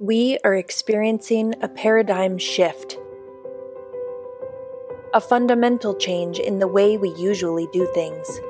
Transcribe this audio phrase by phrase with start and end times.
[0.00, 2.96] We are experiencing a paradigm shift,
[5.12, 8.40] a fundamental change in the way we usually do things.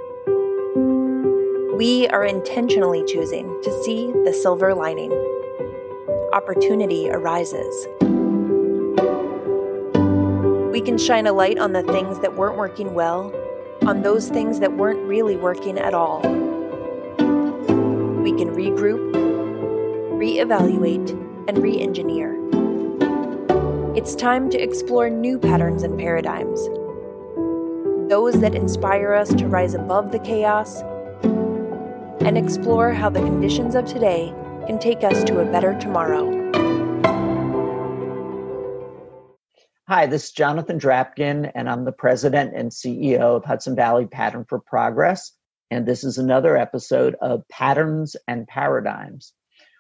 [1.78, 5.10] We are intentionally choosing to see the silver lining.
[6.34, 7.86] Opportunity arises.
[10.70, 13.32] We can shine a light on the things that weren't working well,
[13.86, 16.20] on those things that weren't really working at all.
[18.20, 19.14] We can regroup,
[20.12, 22.36] reevaluate, and re engineer.
[23.96, 26.60] It's time to explore new patterns and paradigms,
[28.08, 30.82] those that inspire us to rise above the chaos
[32.20, 34.32] and explore how the conditions of today
[34.66, 36.34] can take us to a better tomorrow.
[39.88, 44.44] Hi, this is Jonathan Drapkin, and I'm the president and CEO of Hudson Valley Pattern
[44.46, 45.32] for Progress.
[45.70, 49.32] And this is another episode of Patterns and Paradigms.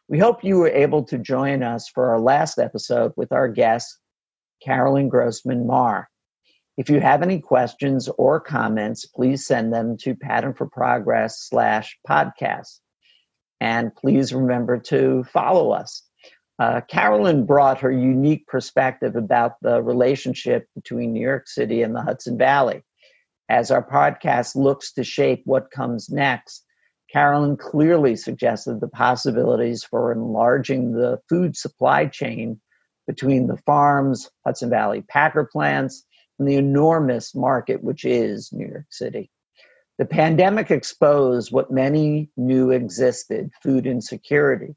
[0.08, 3.98] We hope you were able to join us for our last episode with our guest,
[4.64, 6.08] Carolyn Grossman Marr.
[6.78, 11.98] If you have any questions or comments, please send them to Pattern for Progress slash
[12.08, 12.78] podcast.
[13.60, 16.02] And please remember to follow us.
[16.58, 22.02] Uh, Carolyn brought her unique perspective about the relationship between New York City and the
[22.02, 22.82] Hudson Valley.
[23.50, 26.64] As our podcast looks to shape what comes next,
[27.10, 32.60] Carolyn clearly suggested the possibilities for enlarging the food supply chain
[33.06, 36.04] between the farms, Hudson Valley packer plants,
[36.38, 39.30] and the enormous market which is New York City.
[39.96, 44.76] The pandemic exposed what many knew existed food insecurity.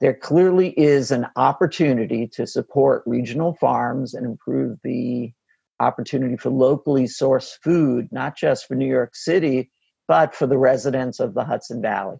[0.00, 5.32] There clearly is an opportunity to support regional farms and improve the
[5.80, 9.70] opportunity for locally sourced food, not just for New York City,
[10.08, 12.16] but for the residents of the Hudson Valley.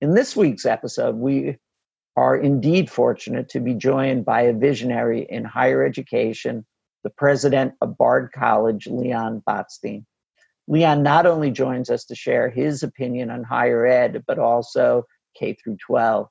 [0.00, 1.58] In this week's episode, we
[2.16, 6.64] are indeed fortunate to be joined by a visionary in higher education,
[7.02, 10.04] the president of Bard College, Leon Botstein.
[10.68, 15.04] Leon not only joins us to share his opinion on higher ed, but also
[15.36, 16.28] K through 12.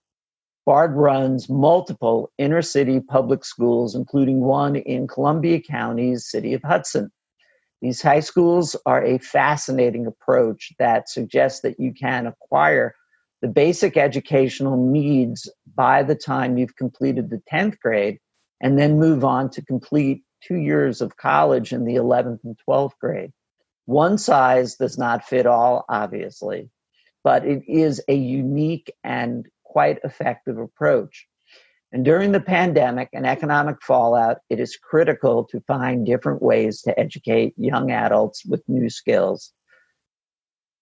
[0.65, 7.09] Bard runs multiple inner city public schools, including one in Columbia County's city of Hudson.
[7.81, 12.95] These high schools are a fascinating approach that suggests that you can acquire
[13.41, 18.17] the basic educational needs by the time you've completed the 10th grade
[18.61, 22.97] and then move on to complete two years of college in the 11th and 12th
[22.99, 23.31] grade.
[23.85, 26.69] One size does not fit all, obviously,
[27.23, 31.27] but it is a unique and quite effective approach.
[31.91, 36.99] And during the pandemic and economic fallout, it is critical to find different ways to
[36.99, 39.53] educate young adults with new skills.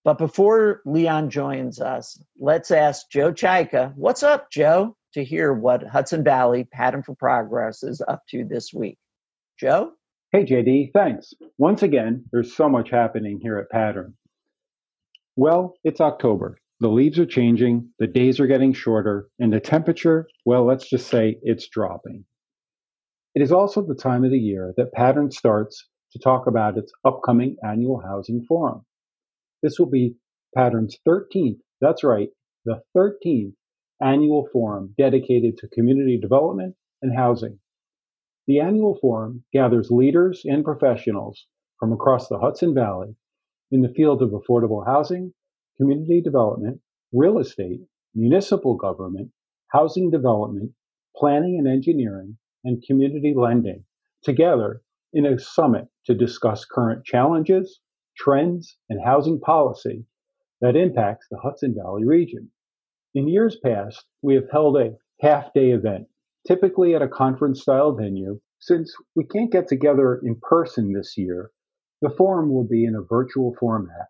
[0.03, 3.93] But before Leon joins us, let's ask Joe Chaika.
[3.95, 4.95] What's up, Joe?
[5.13, 8.97] To hear what Hudson Valley Pattern for Progress is up to this week.
[9.59, 9.93] Joe?
[10.31, 11.33] Hey, JD, thanks.
[11.57, 14.15] Once again, there's so much happening here at Pattern.
[15.35, 20.27] Well, it's October, the leaves are changing, the days are getting shorter, and the temperature,
[20.45, 22.25] well, let's just say it's dropping.
[23.33, 26.91] It is also the time of the year that Pattern starts to talk about its
[27.05, 28.85] upcoming annual housing forum.
[29.63, 30.15] This will be
[30.55, 32.29] Pattern's 13th, that's right,
[32.65, 33.53] the 13th
[34.01, 37.59] annual forum dedicated to community development and housing.
[38.47, 41.47] The annual forum gathers leaders and professionals
[41.79, 43.15] from across the Hudson Valley
[43.71, 45.33] in the field of affordable housing
[45.77, 46.79] community development,
[47.11, 47.81] real estate,
[48.13, 49.29] municipal government,
[49.71, 50.71] housing development,
[51.15, 53.83] planning and engineering, and community lending
[54.23, 54.81] together
[55.13, 57.79] in a summit to discuss current challenges,
[58.17, 60.05] trends, and housing policy
[60.61, 62.49] that impacts the Hudson Valley region.
[63.13, 66.07] In years past, we have held a half day event,
[66.47, 68.39] typically at a conference style venue.
[68.59, 71.51] Since we can't get together in person this year,
[72.01, 74.07] the forum will be in a virtual format,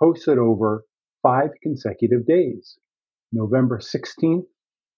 [0.00, 0.84] hosted over
[1.22, 2.78] five consecutive days,
[3.32, 4.46] November 16th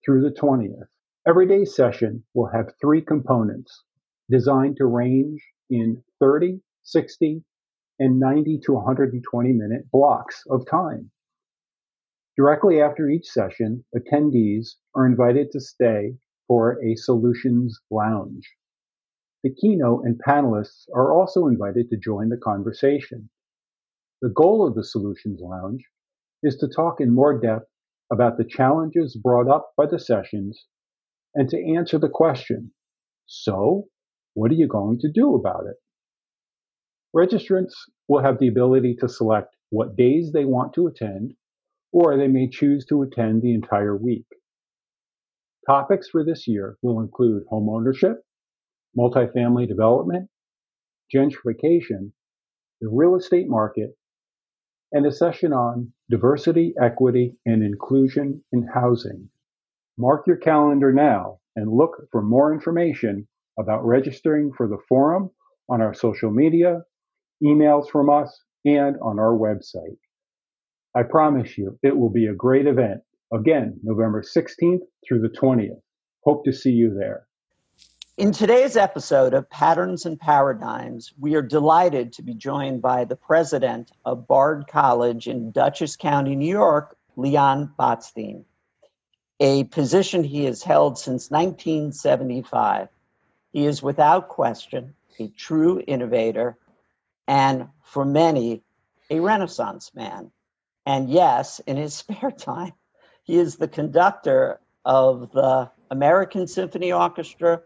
[0.05, 0.89] through the 20th.
[1.27, 3.85] Every day session will have three components
[4.31, 7.45] designed to range in 30, 60,
[7.99, 11.11] and 90 to 120 minute blocks of time.
[12.37, 16.17] Directly after each session, attendees are invited to stay
[16.47, 18.49] for a solutions lounge.
[19.43, 23.31] The keynote and panelists are also invited to join the conversation.
[24.21, 25.85] The goal of the Solutions Lounge
[26.43, 27.67] is to talk in more depth
[28.11, 30.67] about the challenges brought up by the sessions
[31.35, 32.73] and to answer the question
[33.31, 33.85] so,
[34.33, 35.77] what are you going to do about it?
[37.15, 37.75] Registrants
[38.09, 41.35] will have the ability to select what days they want to attend,
[41.93, 44.25] or they may choose to attend the entire week.
[45.67, 48.17] Topics for this year will include homeownership,
[48.99, 50.31] multifamily development,
[51.15, 52.13] gentrification,
[52.81, 53.98] the real estate market,
[54.93, 59.29] and a session on diversity, equity, and inclusion in housing.
[59.97, 63.27] Mark your calendar now and look for more information
[63.59, 65.31] about registering for the forum
[65.69, 66.83] on our social media,
[67.43, 69.99] emails from us, and on our website.
[70.95, 73.03] I promise you, it will be a great event.
[73.33, 75.81] Again, November 16th through the 20th.
[76.25, 77.28] Hope to see you there.
[78.19, 83.15] In today's episode of Patterns and Paradigms, we are delighted to be joined by the
[83.15, 88.43] president of Bard College in Dutchess County, New York, Leon Botstein,
[89.39, 92.89] a position he has held since 1975.
[93.53, 96.59] He is without question a true innovator
[97.29, 98.65] and, for many,
[99.11, 100.33] a Renaissance man.
[100.85, 102.73] And yes, in his spare time,
[103.23, 107.61] he is the conductor of the American Symphony Orchestra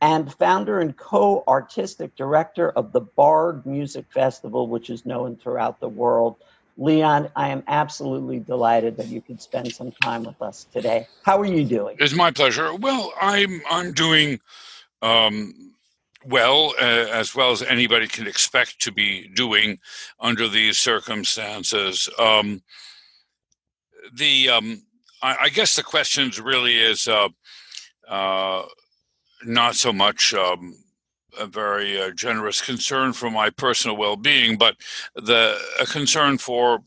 [0.00, 5.80] and founder and co artistic director of the Bard Music Festival, which is known throughout
[5.80, 6.36] the world.
[6.78, 11.08] Leon, I am absolutely delighted that you could spend some time with us today.
[11.22, 11.96] How are you doing?
[11.98, 12.74] It's my pleasure.
[12.74, 14.40] Well, I'm I'm doing
[15.00, 15.72] um,
[16.26, 19.78] well, uh, as well as anybody can expect to be doing
[20.18, 22.08] under these circumstances.
[22.18, 22.62] Um,
[24.12, 24.82] the um,
[25.22, 27.28] I, I, guess the questions really is uh,
[28.08, 28.64] uh,
[29.46, 30.74] not so much um,
[31.38, 34.76] a very uh, generous concern for my personal well-being, but
[35.14, 36.80] the a concern for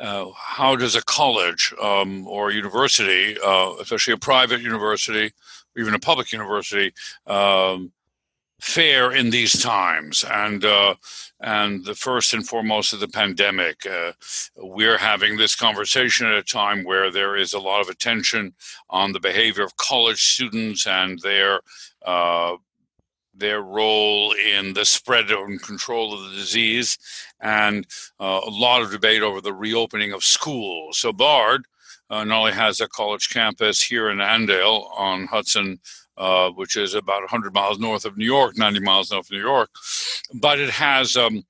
[0.00, 5.30] uh, how does a college um, or university, uh, especially a private university,
[5.76, 6.92] even a public university,
[7.26, 7.92] um,
[8.60, 10.24] fare in these times.
[10.24, 10.94] And uh,
[11.40, 14.12] and the first and foremost of the pandemic uh,
[14.56, 18.54] we're having this conversation at a time where there is a lot of attention
[18.90, 21.60] on the behavior of college students and their
[22.04, 22.56] uh,
[23.34, 26.98] their role in the spread and control of the disease
[27.40, 27.86] and
[28.20, 30.98] uh, a lot of debate over the reopening of schools.
[30.98, 31.64] So bard
[32.10, 35.78] uh, not only has a college campus here in Annandale on Hudson
[36.20, 39.40] uh, which is about 100 miles north of New York, 90 miles north of New
[39.40, 39.70] York.
[40.34, 41.42] But it has um,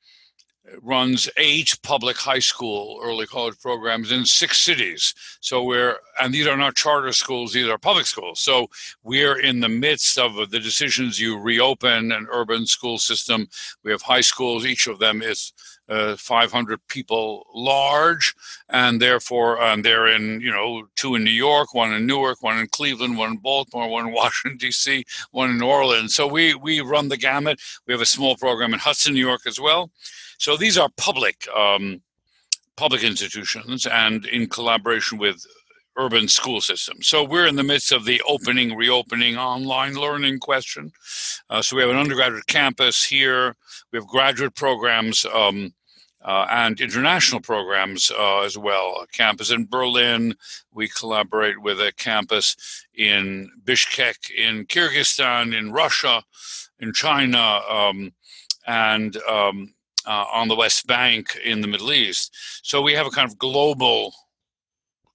[0.83, 5.15] runs eight public high school early college programs in six cities.
[5.41, 8.41] So we're and these are not charter schools; these are public schools.
[8.41, 8.69] So
[9.03, 11.21] we're in the midst of the decisions.
[11.21, 13.49] You reopen an urban school system.
[13.83, 14.67] We have high schools.
[14.67, 15.53] Each of them is
[15.91, 18.35] uh, 500 people large,
[18.69, 22.59] and therefore um, they're in you know two in New York, one in Newark, one
[22.59, 26.15] in Cleveland, one in Baltimore, one in Washington D.C., one in New Orleans.
[26.15, 27.61] So we we run the gamut.
[27.87, 29.91] We have a small program in Hudson, New York, as well.
[30.41, 32.01] So these are public um,
[32.75, 35.45] public institutions, and in collaboration with
[35.99, 37.09] urban school systems.
[37.09, 40.93] So we're in the midst of the opening, reopening, online learning question.
[41.51, 43.55] Uh, so we have an undergraduate campus here.
[43.93, 45.75] We have graduate programs um,
[46.25, 48.99] uh, and international programs uh, as well.
[49.03, 50.35] A campus in Berlin.
[50.73, 52.57] We collaborate with a campus
[52.95, 56.23] in Bishkek, in Kyrgyzstan, in Russia,
[56.79, 58.15] in China, um,
[58.67, 59.75] and um,
[60.07, 62.35] uh, on the West Bank in the Middle East.
[62.63, 64.13] So we have a kind of global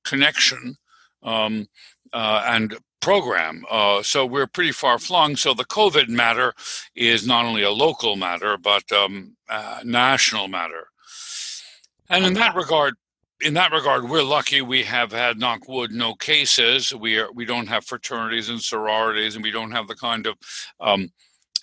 [0.03, 0.77] connection
[1.23, 1.67] um,
[2.13, 3.65] uh, and program.
[3.69, 5.35] Uh, so we're pretty far flung.
[5.35, 6.53] So the COVID matter
[6.95, 9.35] is not only a local matter, but um,
[9.83, 10.87] national matter.
[12.09, 12.95] And in that regard,
[13.41, 14.61] in that regard, we're lucky.
[14.61, 16.93] We have had, knock wood, no cases.
[16.93, 20.35] We are we don't have fraternities and sororities, and we don't have the kind of
[20.79, 21.11] um,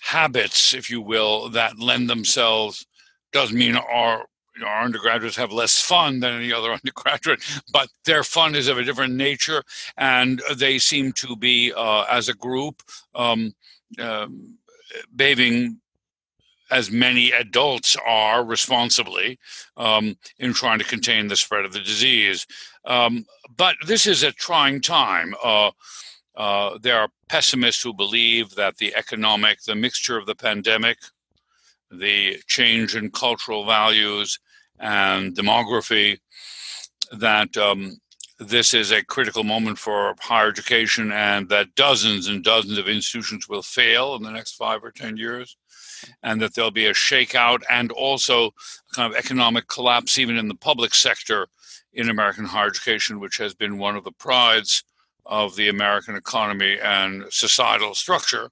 [0.01, 2.85] habits, if you will, that lend themselves.
[3.33, 4.25] Doesn't mean our
[4.63, 8.83] our undergraduates have less fun than any other undergraduate, but their fun is of a
[8.83, 9.63] different nature,
[9.97, 12.83] and they seem to be, uh, as a group,
[13.15, 13.53] um,
[13.99, 14.27] uh,
[15.15, 15.79] behaving
[16.71, 19.39] as many adults are responsibly
[19.77, 22.47] um, in trying to contain the spread of the disease.
[22.85, 23.25] Um,
[23.55, 25.35] but this is a trying time.
[25.43, 25.71] Uh,
[26.35, 30.97] uh, there are pessimists who believe that the economic, the mixture of the pandemic,
[31.99, 34.39] the change in cultural values
[34.79, 36.19] and demography,
[37.11, 37.97] that um,
[38.39, 43.47] this is a critical moment for higher education and that dozens and dozens of institutions
[43.47, 45.55] will fail in the next five or 10 years
[46.23, 50.47] and that there'll be a shakeout and also a kind of economic collapse even in
[50.47, 51.47] the public sector
[51.93, 54.83] in American higher education, which has been one of the prides
[55.25, 58.49] of the American economy and societal structure.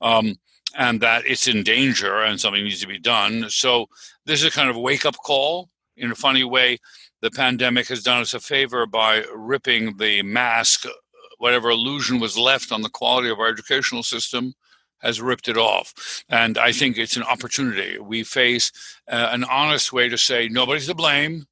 [0.00, 0.36] Um,
[0.76, 3.48] and that it's in danger and something needs to be done.
[3.50, 3.86] So,
[4.26, 6.78] this is a kind of wake up call in a funny way.
[7.22, 10.86] The pandemic has done us a favor by ripping the mask
[11.40, 14.52] whatever illusion was left on the quality of our educational system
[15.00, 16.22] has ripped it off.
[16.28, 17.98] And I think it's an opportunity.
[17.98, 18.70] We face
[19.10, 21.46] uh, an honest way to say nobody's to blame.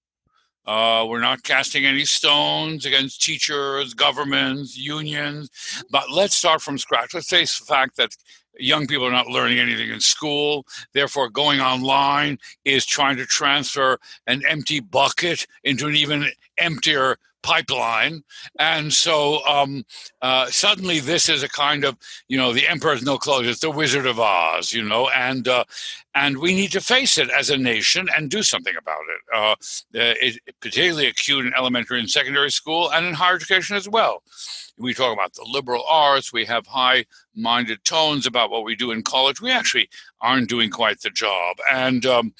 [0.66, 5.48] Uh, we're not casting any stones against teachers, governments, unions,
[5.90, 7.14] but let's start from scratch.
[7.14, 8.10] Let's face the fact that
[8.58, 10.66] young people are not learning anything in school.
[10.92, 16.26] Therefore, going online is trying to transfer an empty bucket into an even
[16.58, 18.22] emptier pipeline.
[18.58, 19.84] And so um,
[20.22, 21.96] uh, suddenly this is a kind of,
[22.28, 25.64] you know, the emperor's no clothes, it's the Wizard of Oz, you know, and, uh,
[26.14, 29.36] and we need to face it as a nation and do something about it.
[29.36, 29.54] Uh,
[29.92, 34.22] it particularly acute in elementary and secondary school and in higher education as well.
[34.78, 37.04] We talk about the liberal arts, we have high
[37.34, 39.40] minded tones about what we do in college.
[39.40, 39.88] We actually
[40.20, 41.56] aren't doing quite the job.
[41.70, 42.34] And um,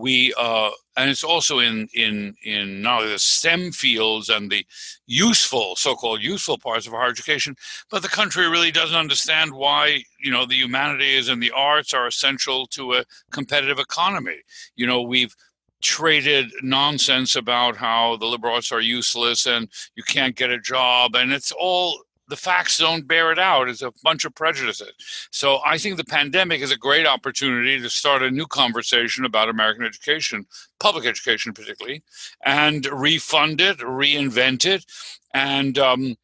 [0.00, 4.66] we uh, and it's also in in in not only the STEM fields and the
[5.06, 7.54] useful so-called useful parts of higher education,
[7.90, 12.06] but the country really doesn't understand why you know the humanities and the arts are
[12.06, 14.38] essential to a competitive economy.
[14.76, 15.34] You know we've
[15.82, 21.14] traded nonsense about how the liberal arts are useless and you can't get a job
[21.16, 23.68] and it's all the facts don't bear it out.
[23.68, 24.92] It's a bunch of prejudices.
[25.30, 29.48] So I think the pandemic is a great opportunity to start a new conversation about
[29.48, 30.46] American education,
[30.78, 32.02] public education particularly,
[32.44, 34.86] and refund it, reinvent it.
[35.34, 36.16] And um,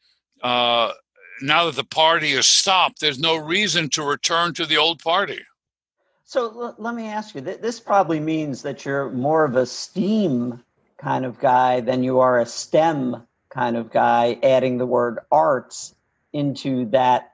[0.43, 0.93] uh,
[1.43, 5.41] now that the party is stopped, there's no reason to return to the old party.
[6.25, 10.63] So l- let me ask you this probably means that you're more of a STEAM
[10.99, 15.96] kind of guy than you are a STEM kind of guy, adding the word arts
[16.37, 17.33] into that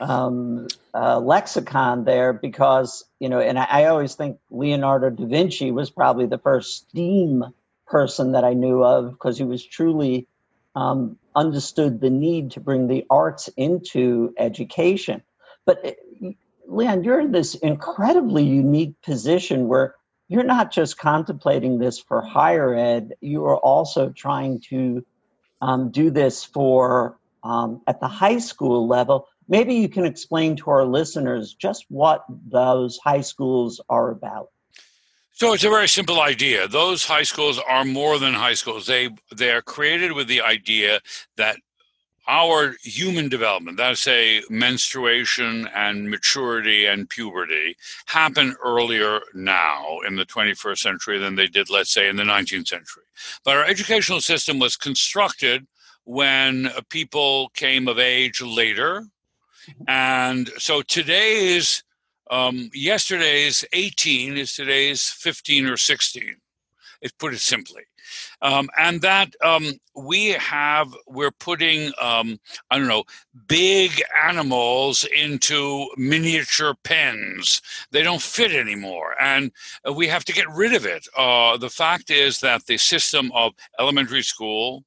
[0.00, 5.70] um, uh, lexicon there because you know, and I, I, always think Leonardo da Vinci
[5.70, 7.44] was probably the first STEAM
[7.86, 10.26] person that I knew of because he was truly
[10.74, 15.22] um, understood the need to bring the arts into education.
[15.64, 16.30] But uh,
[16.66, 19.94] Leon, you're in this incredibly unique position where
[20.28, 25.04] you're not just contemplating this for higher ed, you are also trying to
[25.60, 29.28] um, do this for um, at the high school level.
[29.48, 34.48] Maybe you can explain to our listeners just what those high schools are about.
[35.32, 36.68] So it's a very simple idea.
[36.68, 38.86] Those high schools are more than high schools.
[38.86, 41.00] They they are created with the idea
[41.36, 41.56] that
[42.28, 50.16] our human development, that is, say, menstruation and maturity and puberty, happen earlier now in
[50.16, 53.02] the 21st century than they did, let's say, in the 19th century.
[53.44, 55.66] But our educational system was constructed
[56.04, 59.04] when people came of age later.
[59.86, 61.84] And so today's,
[62.30, 66.36] um, yesterday's 18 is today's 15 or 16.
[67.00, 67.82] It put it simply.
[68.42, 72.38] Um, and that um, we have, we're putting, um,
[72.70, 73.04] I don't know,
[73.46, 77.60] big animals into miniature pens.
[77.90, 79.14] They don't fit anymore.
[79.20, 79.52] And
[79.94, 81.06] we have to get rid of it.
[81.16, 84.84] Uh, the fact is that the system of elementary school,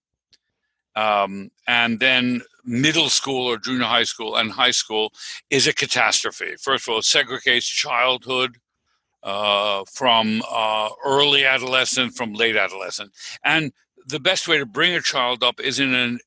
[0.95, 5.13] um, and then middle school or junior high school and high school
[5.49, 6.55] is a catastrophe.
[6.59, 8.57] First of all, it segregates childhood
[9.23, 13.11] uh, from uh, early adolescent, from late adolescent.
[13.43, 13.71] And
[14.07, 16.19] the best way to bring a child up is in an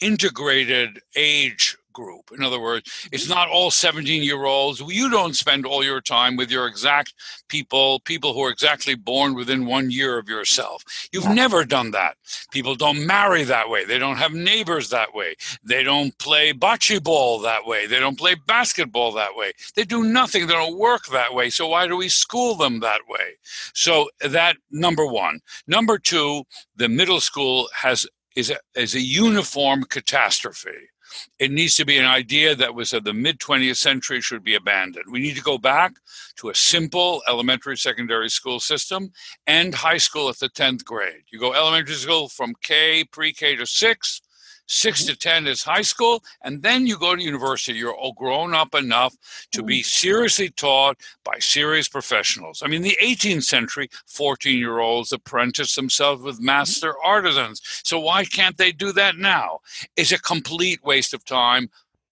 [0.00, 2.30] integrated age group.
[2.36, 3.32] In other words, it's mm-hmm.
[3.32, 4.80] not all 17 year olds.
[4.80, 7.14] You don't spend all your time with your exact
[7.48, 10.84] people, people who are exactly born within one year of yourself.
[11.12, 12.16] You've never done that.
[12.50, 13.86] People don't marry that way.
[13.86, 15.36] They don't have neighbors that way.
[15.62, 17.86] They don't play bocce ball that way.
[17.86, 19.52] They don't play basketball that way.
[19.74, 20.46] They do nothing.
[20.46, 21.48] They don't work that way.
[21.48, 23.38] So why do we school them that way?
[23.72, 25.40] So that number one.
[25.66, 26.44] Number two,
[26.76, 30.90] the middle school has is a, is a uniform catastrophe.
[31.38, 34.54] It needs to be an idea that was of the mid 20th century should be
[34.54, 35.06] abandoned.
[35.10, 35.94] We need to go back
[36.36, 39.12] to a simple elementary secondary school system
[39.46, 41.22] and high school at the 10th grade.
[41.30, 44.20] You go elementary school from K, pre K to 6,
[44.66, 45.12] Six mm-hmm.
[45.12, 47.78] to 10 is high school, and then you go to university.
[47.78, 49.14] You're all grown up enough
[49.52, 49.84] to be mm-hmm.
[49.84, 52.62] seriously taught by serious professionals.
[52.64, 56.46] I mean, the 18th century, 14 year olds apprenticed themselves with mm-hmm.
[56.46, 57.60] master artisans.
[57.84, 59.60] So why can't they do that now?
[59.96, 61.68] It's a complete waste of time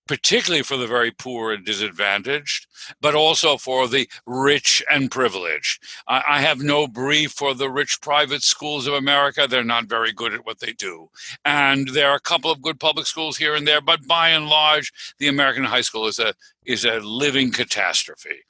[0.06, 2.66] particularly for the very poor and disadvantaged,
[3.00, 5.82] but also for the rich and privileged.
[6.08, 9.46] I, I, have no brief for the rich private schools of America.
[9.48, 11.08] They're not very good at what they do.
[11.44, 14.48] And there are a couple of good public schools here and there, but by and
[14.48, 18.40] large, the American high school is a, is a living catastrophe.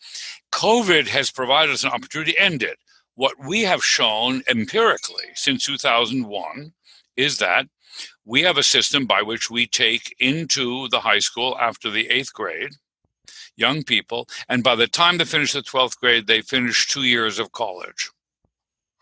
[0.52, 2.78] COVID has provided us an opportunity to end it.
[3.14, 6.72] What we have shown empirically since 2001
[7.16, 7.66] is that
[8.24, 12.32] we have a system by which we take into the high school after the eighth
[12.32, 12.72] grade
[13.56, 17.38] young people, and by the time they finish the 12th grade, they finish two years
[17.38, 18.10] of college.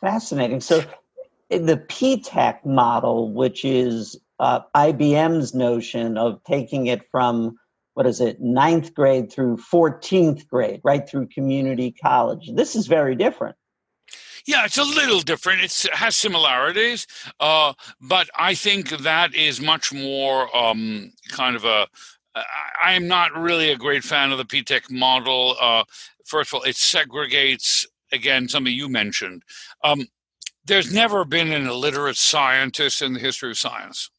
[0.00, 0.60] Fascinating.
[0.60, 0.84] So
[1.50, 7.56] the P-TECH model, which is uh, IBM's notion of taking it from
[7.94, 12.50] what is it, ninth grade through 14th grade, right through community college.
[12.54, 13.56] This is very different.
[14.46, 15.62] Yeah, it's a little different.
[15.62, 17.06] It's, it has similarities,
[17.40, 21.86] uh, but I think that is much more um, kind of a.
[22.82, 25.56] I am not really a great fan of the P-TECH model.
[25.60, 25.82] Uh,
[26.24, 29.42] first of all, it segregates again something you mentioned.
[29.82, 30.06] Um,
[30.64, 34.10] there's never been an illiterate scientist in the history of science.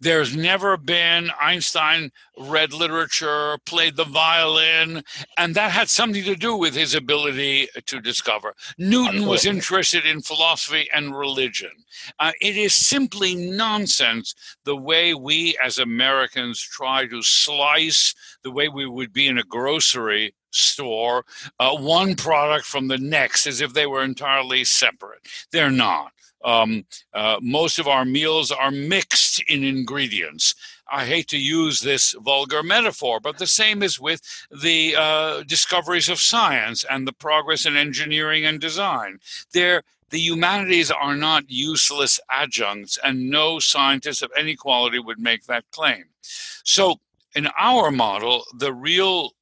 [0.00, 5.02] There's never been Einstein read literature, played the violin,
[5.38, 8.54] and that had something to do with his ability to discover.
[8.78, 9.28] Newton Absolutely.
[9.28, 11.70] was interested in philosophy and religion.
[12.18, 18.68] Uh, it is simply nonsense the way we as Americans try to slice the way
[18.68, 21.24] we would be in a grocery store
[21.60, 25.20] uh, one product from the next as if they were entirely separate.
[25.52, 26.12] They're not.
[26.44, 30.54] Um, uh, most of our meals are mixed in ingredients.
[30.90, 36.08] I hate to use this vulgar metaphor, but the same is with the uh, discoveries
[36.08, 39.18] of science and the progress in engineering and design.
[39.52, 45.46] They're, the humanities are not useless adjuncts, and no scientist of any quality would make
[45.46, 46.04] that claim.
[46.22, 47.00] So,
[47.34, 49.32] in our model, the real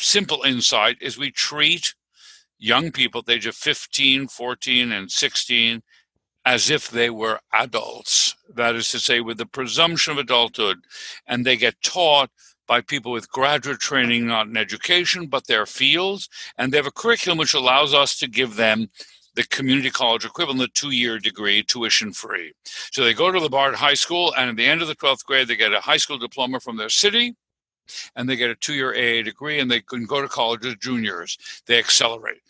[0.00, 1.94] simple insight is we treat
[2.58, 5.82] young people at the age of 15, 14, and 16
[6.44, 8.34] as if they were adults.
[8.54, 10.78] That is to say, with the presumption of adulthood,
[11.26, 12.30] and they get taught
[12.66, 16.92] by people with graduate training, not in education, but their fields, and they have a
[16.92, 18.88] curriculum which allows us to give them
[19.34, 22.52] the community college equivalent, the two year degree, tuition free.
[22.92, 25.24] So they go to the Bard High School, and at the end of the 12th
[25.24, 27.36] grade, they get a high school diploma from their city,
[28.16, 30.76] and they get a two year AA degree, and they can go to college as
[30.76, 31.38] juniors.
[31.66, 32.40] They accelerate.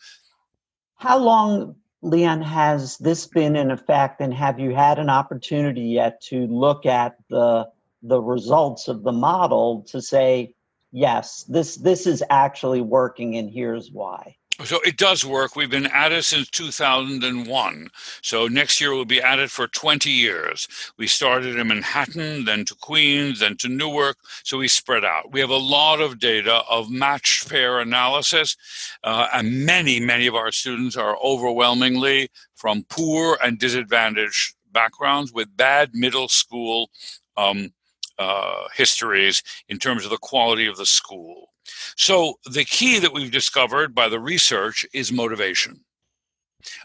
[0.96, 6.20] How long Leon, has this been in effect, and have you had an opportunity yet
[6.22, 7.68] to look at the
[8.02, 10.54] the results of the model to say,
[10.92, 14.36] yes, this this is actually working, and here's why?
[14.64, 15.56] So it does work.
[15.56, 17.88] We've been at it since 2001.
[18.22, 20.68] So next year we'll be at it for 20 years.
[20.98, 24.18] We started in Manhattan, then to Queens, then to Newark.
[24.44, 25.32] So we spread out.
[25.32, 28.56] We have a lot of data of matched pair analysis,
[29.02, 35.56] uh, and many, many of our students are overwhelmingly from poor and disadvantaged backgrounds with
[35.56, 36.90] bad middle school
[37.36, 37.72] um,
[38.18, 41.49] uh, histories in terms of the quality of the school.
[41.96, 45.84] So the key that we've discovered by the research is motivation.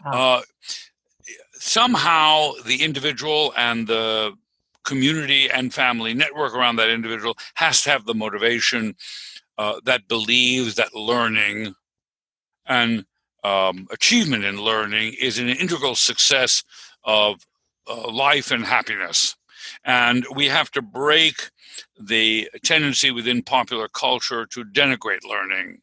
[0.04, 0.42] Uh,
[1.54, 4.32] somehow the individual and the
[4.84, 8.94] community and family network around that individual has to have the motivation
[9.58, 11.74] uh, that believes that learning
[12.66, 13.04] and
[13.44, 16.62] um, achievement in learning is an integral success
[17.04, 17.46] of
[17.88, 19.36] uh, life and happiness.
[19.84, 21.50] And we have to break
[21.98, 25.80] the tendency within popular culture to denigrate learning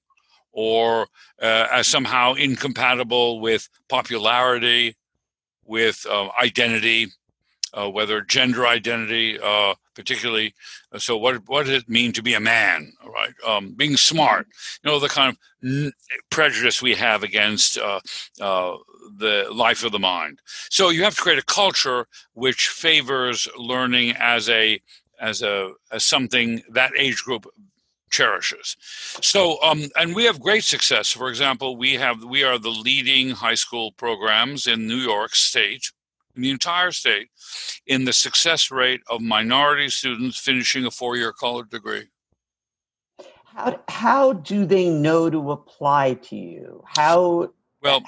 [0.54, 1.08] or
[1.42, 4.96] uh, as somehow incompatible with popularity,
[5.66, 7.08] with uh, identity,
[7.74, 10.54] uh, whether gender identity, uh, particularly.
[10.92, 12.94] Uh, so, what what does it mean to be a man?
[13.04, 14.48] Right, um, being smart.
[14.84, 15.92] You know, the kind of n-
[16.30, 18.00] prejudice we have against uh,
[18.38, 20.40] the life of the mind.
[20.70, 24.80] So, you have to create a culture which favors learning as a
[25.24, 27.48] as a as something that age group
[28.12, 28.78] cherishes.
[29.22, 31.10] So, um, and we have great success.
[31.10, 35.92] For example, we have we are the leading high school programs in New York State,
[36.36, 37.30] in the entire state,
[37.88, 42.08] in the success rate of minority students finishing a four-year college degree.
[43.46, 46.84] How how do they know to apply to you?
[46.98, 48.02] How well,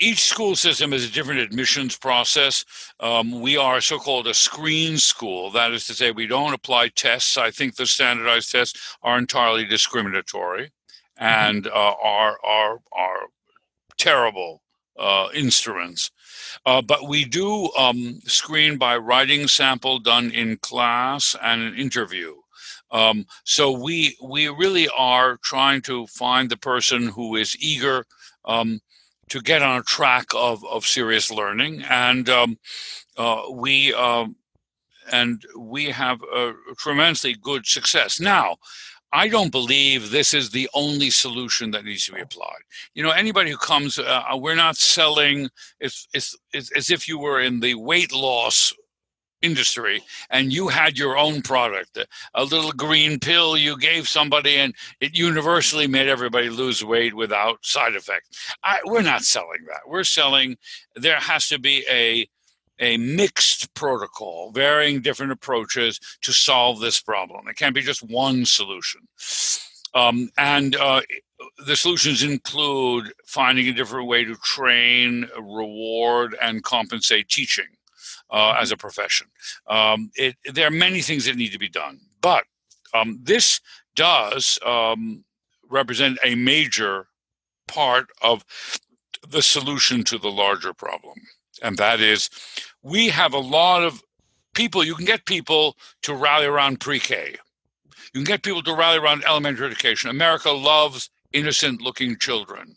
[0.00, 2.64] each school system has a different admissions process.
[2.98, 5.50] Um, we are so called a screen school.
[5.50, 7.38] That is to say, we don't apply tests.
[7.38, 10.72] I think the standardized tests are entirely discriminatory
[11.20, 11.24] mm-hmm.
[11.24, 11.70] and uh,
[12.02, 13.26] are, are, are
[13.96, 14.62] terrible
[14.98, 16.10] uh, instruments.
[16.66, 22.34] Uh, but we do um, screen by writing sample done in class and an interview.
[22.90, 28.04] Um, so we we really are trying to find the person who is eager
[28.44, 28.80] um,
[29.28, 31.82] to get on a track of, of serious learning.
[31.88, 32.58] And um,
[33.16, 34.36] uh, we um,
[35.12, 38.20] and we have a tremendously good success.
[38.20, 38.56] Now,
[39.12, 42.62] I don't believe this is the only solution that needs to be applied.
[42.94, 45.50] You know, anybody who comes, uh, uh we're not selling.
[45.78, 48.72] It's, it's, it's as if you were in the weight loss
[49.44, 51.98] industry and you had your own product,
[52.34, 57.64] a little green pill you gave somebody and it universally made everybody lose weight without
[57.64, 58.36] side effect.
[58.62, 59.82] I, we're not selling that.
[59.86, 60.56] We're selling
[60.96, 62.28] there has to be a
[62.80, 67.46] a mixed protocol, varying different approaches to solve this problem.
[67.46, 69.02] It can't be just one solution.
[69.94, 71.02] Um, and uh,
[71.66, 77.66] the solutions include finding a different way to train, reward, and compensate teaching
[78.30, 78.62] uh, mm-hmm.
[78.62, 79.26] as a profession.
[79.68, 82.44] Um, it, there are many things that need to be done, but
[82.92, 83.60] um, this
[83.96, 85.24] does um,
[85.68, 87.06] represent a major
[87.66, 88.44] part of
[89.28, 91.14] the solution to the larger problem.
[91.62, 92.28] And that is,
[92.82, 94.02] we have a lot of
[94.54, 97.36] people, you can get people to rally around pre K.
[98.12, 100.10] You can get people to rally around elementary education.
[100.10, 102.76] America loves innocent looking children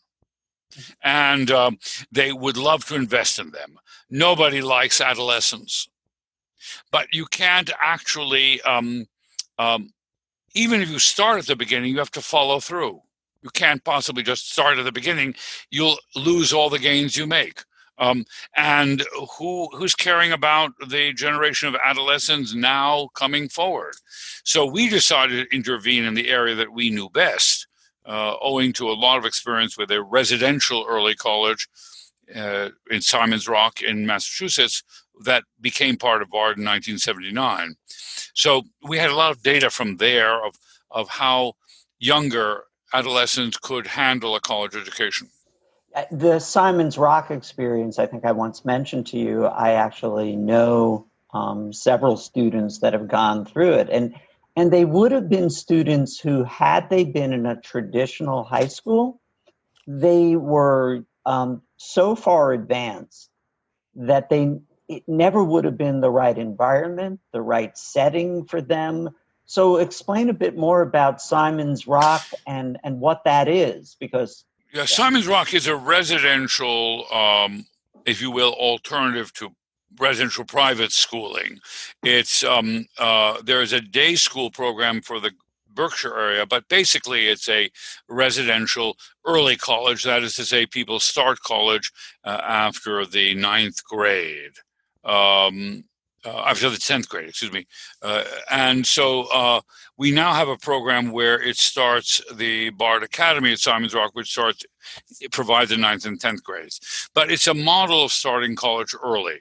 [1.04, 1.78] and um,
[2.12, 3.78] they would love to invest in them.
[4.10, 5.90] Nobody likes adolescence,
[6.92, 9.06] but you can't actually, um,
[9.60, 9.92] um,
[10.54, 13.02] even if you start at the beginning, you have to follow through.
[13.42, 15.36] You can't possibly just start at the beginning.
[15.70, 17.64] You'll lose all the gains you make.
[18.00, 19.04] Um, and
[19.38, 23.96] who who's caring about the generation of adolescents now coming forward?
[24.44, 27.68] So we decided to intervene in the area that we knew best,
[28.06, 31.68] uh, owing to a lot of experience with a residential early college
[32.36, 34.84] uh, in Simon's Rock in Massachusetts
[35.24, 37.76] that became part of BARD in 1979.
[38.34, 40.56] So we had a lot of data from there of,
[40.92, 41.54] of how
[42.00, 42.64] younger
[42.94, 45.30] adolescents could handle a college education.
[45.96, 51.08] Uh, the Simon's Rock experience, I think I once mentioned to you, I actually know
[51.34, 53.90] um, several students that have gone through it.
[53.90, 54.16] And
[54.56, 59.22] and they would have been students who, had they been in a traditional high school,
[59.86, 63.30] they were um, so far advanced
[63.96, 69.10] that they it never would have been the right environment, the right setting for them.
[69.46, 74.86] So, explain a bit more about Simon's Rock and and what that is, because yeah,
[74.86, 77.66] Simon's Rock is a residential, um,
[78.06, 79.54] if you will, alternative to
[80.00, 81.60] residential private schooling.
[82.04, 85.32] It's um, uh, there is a day school program for the
[85.78, 87.70] Berkshire area, but basically it's a
[88.10, 90.04] residential early college.
[90.04, 91.92] That is to say, people start college
[92.26, 94.56] uh, after the ninth grade.
[95.06, 95.86] Um,
[96.28, 97.66] uh, the 10th grade, excuse me.
[98.02, 99.62] Uh, and so uh,
[99.98, 104.32] we now have a program where it starts the Bard Academy at Simon's Rock, which
[104.32, 104.64] starts,
[105.20, 107.10] it provides the ninth and 10th grades.
[107.14, 109.38] But it's a model of starting college early.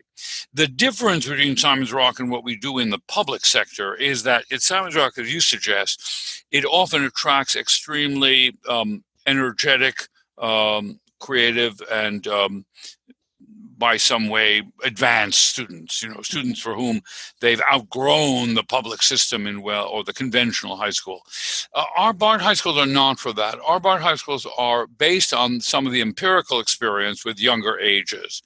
[0.54, 4.44] The difference between Simon's Rock and what we do in the public sector is that
[4.52, 12.26] at Simon's Rock, as you suggest, it often attracts extremely um, energetic, um, creative, and
[12.28, 12.64] um,
[13.78, 17.00] by some way advanced students, you know, students for whom
[17.40, 21.22] they've outgrown the public system in well or the conventional high school.
[21.74, 23.58] Uh, our Bard high schools are not for that.
[23.66, 28.42] Our Bard high schools are based on some of the empirical experience with younger ages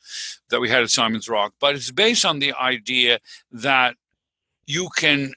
[0.51, 3.19] that we had at Simon's Rock, but it's based on the idea
[3.53, 3.95] that
[4.67, 5.33] you can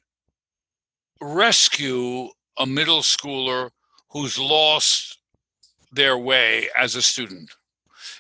[1.22, 3.70] rescue a middle schooler
[4.10, 5.20] who's lost
[5.92, 7.52] their way as a student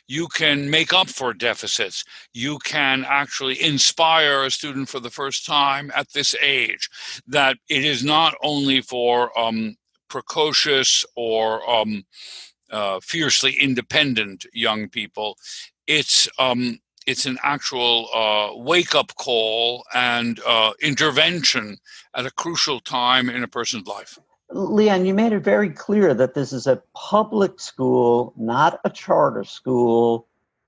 [0.07, 2.03] you can make up for deficits.
[2.33, 6.89] You can actually inspire a student for the first time at this age
[7.27, 9.75] that it is not only for um,
[10.09, 12.03] precocious or um,
[12.71, 15.37] uh, fiercely independent young people.
[15.87, 21.77] It's um, it's an actual uh, wake up call and uh, intervention
[22.15, 24.17] at a crucial time in a person's life.
[24.53, 29.43] Leon, you made it very clear that this is a public school, not a charter
[29.43, 30.27] school.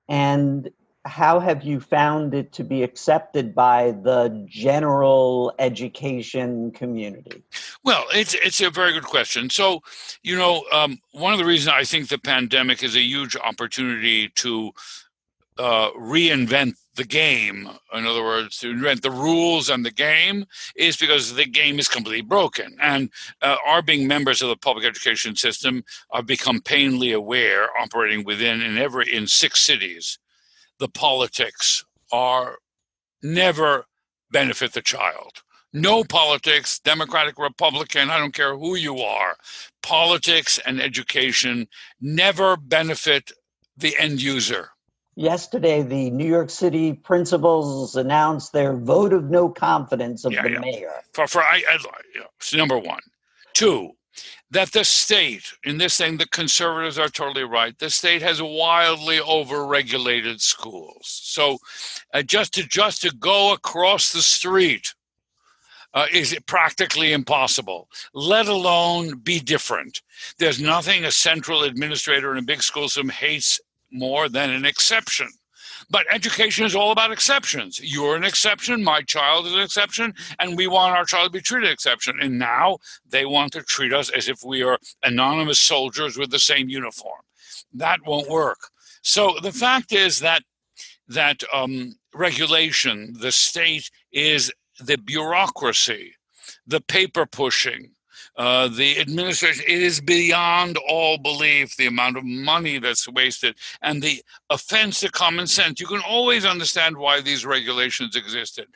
[0.10, 0.69] And
[1.06, 7.43] how have you found it to be accepted by the general education community?
[7.84, 9.50] Well, it's it's a very good question.
[9.52, 9.82] So,
[10.24, 14.30] you know, um, one of the reasons I think the pandemic is a huge opportunity
[14.30, 14.71] to
[15.60, 20.97] uh, reinvent the game, in other words, to invent the rules and the game, is
[20.97, 22.75] because the game is completely broken.
[22.81, 23.10] And
[23.41, 28.62] uh, our being members of the public education system, I've become painfully aware, operating within
[28.62, 30.19] and ever in six cities,
[30.79, 32.58] the politics are
[33.21, 33.86] never
[34.31, 35.43] benefit the child.
[35.73, 39.36] No politics, Democratic, Republican, I don't care who you are.
[39.84, 41.67] Politics and education
[41.99, 43.34] never benefit
[43.75, 44.69] the end user
[45.15, 50.51] Yesterday, the New York City principals announced their vote of no confidence of yeah, the
[50.51, 50.60] yeah.
[50.60, 50.91] mayor.
[51.13, 51.78] For, for I, I,
[52.58, 52.99] number one,
[53.54, 53.91] two.
[54.51, 57.78] that the state, in this thing, the conservatives are totally right.
[57.80, 61.21] The state has wildly overregulated schools.
[61.23, 61.58] So,
[62.13, 64.93] uh, just to just to go across the street
[65.93, 67.89] uh, is practically impossible.
[68.13, 70.01] Let alone be different.
[70.39, 73.60] There's nothing a central administrator in a big school system hates
[73.95, 75.29] more than an exception.
[75.89, 77.79] But education is all about exceptions.
[77.81, 81.41] You're an exception, my child is an exception, and we want our child to be
[81.41, 82.17] treated an exception.
[82.21, 82.77] And now
[83.08, 87.21] they want to treat us as if we are anonymous soldiers with the same uniform.
[87.73, 88.60] That won't work.
[89.01, 90.41] So the fact is that
[91.08, 96.15] that um, regulation, the state is the bureaucracy,
[96.65, 97.91] the paper pushing,
[98.38, 104.02] uh, the administration, it is beyond all belief the amount of money that's wasted and
[104.02, 105.80] the offense to common sense.
[105.80, 108.67] You can always understand why these regulations existed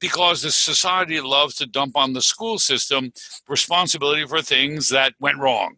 [0.00, 3.12] because the society loves to dump on the school system
[3.48, 5.76] responsibility for things that went wrong.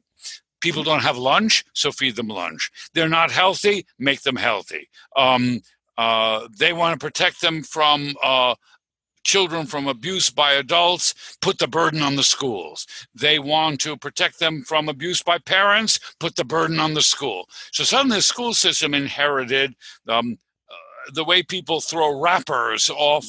[0.60, 2.70] People don't have lunch, so feed them lunch.
[2.94, 4.88] They're not healthy, make them healthy.
[5.14, 5.60] Um,
[5.98, 8.54] uh, they want to protect them from uh,
[9.26, 12.86] children from abuse by adults, put the burden on the schools.
[13.14, 17.48] They want to protect them from abuse by parents, put the burden on the school.
[17.72, 19.74] So suddenly the school system inherited
[20.08, 20.38] um,
[20.70, 23.26] uh, the way people throw wrappers off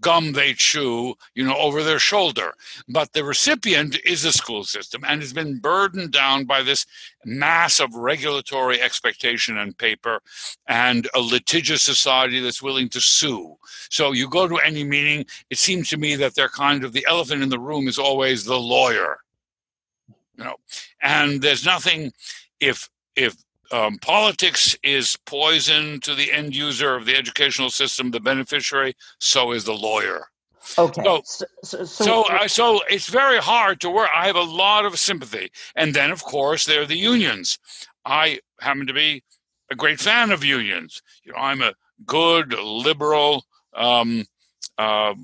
[0.00, 2.52] gum they chew, you know, over their shoulder.
[2.88, 6.86] But the recipient is the school system and has been burdened down by this
[7.24, 10.20] mass of regulatory expectation and paper
[10.66, 13.56] and a litigious society that's willing to sue.
[13.90, 17.06] So you go to any meeting, it seems to me that they're kind of the
[17.08, 19.18] elephant in the room is always the lawyer.
[20.36, 20.56] You know,
[21.02, 22.12] and there's nothing
[22.60, 23.36] if if
[23.70, 29.52] um, politics is poison to the end user of the educational system, the beneficiary, so
[29.52, 30.26] is the lawyer.
[30.76, 31.02] Okay.
[31.02, 34.10] So, so, so, so, so, it's very hard to work.
[34.14, 35.50] I have a lot of sympathy.
[35.76, 37.58] And then, of course, there are the unions.
[38.04, 39.22] I happen to be
[39.70, 41.00] a great fan of unions.
[41.24, 41.72] You know, I'm a
[42.04, 44.24] good, liberal, um,
[44.76, 45.14] uh,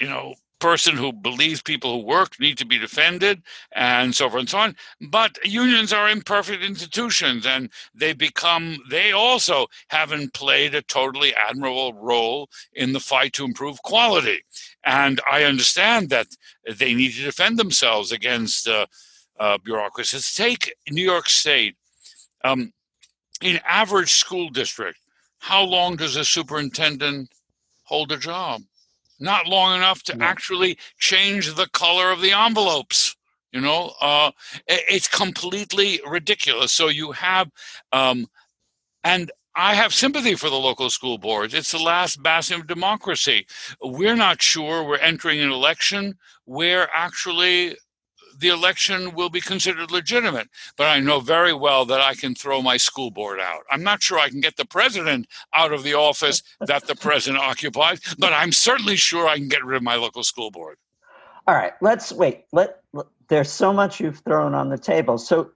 [0.00, 3.42] you know, person who believes people who work need to be defended
[3.72, 4.76] and so forth and so on.
[5.10, 11.92] But unions are imperfect institutions and they become, they also haven't played a totally admirable
[11.94, 14.40] role in the fight to improve quality.
[14.84, 16.28] And I understand that
[16.78, 18.86] they need to defend themselves against uh,
[19.38, 20.34] uh, bureaucracies.
[20.34, 21.76] Take New York State.
[22.44, 22.72] Um,
[23.42, 24.98] in average school district,
[25.38, 27.28] how long does a superintendent
[27.84, 28.62] hold a job?
[29.18, 33.16] Not long enough to actually change the color of the envelopes
[33.52, 34.30] you know uh,
[34.66, 37.50] it's completely ridiculous so you have
[37.92, 38.26] um,
[39.04, 41.54] and I have sympathy for the local school boards.
[41.54, 43.46] It's the last bastion of democracy.
[43.82, 47.78] We're not sure we're entering an election where actually
[48.38, 50.48] the election will be considered legitimate.
[50.76, 53.62] But I know very well that I can throw my school board out.
[53.70, 57.42] I'm not sure I can get the president out of the office that the president
[57.42, 60.76] occupies, but I'm certainly sure I can get rid of my local school board.
[61.46, 62.44] All right, let's wait.
[62.52, 65.18] Let, let there's so much you've thrown on the table.
[65.18, 65.50] So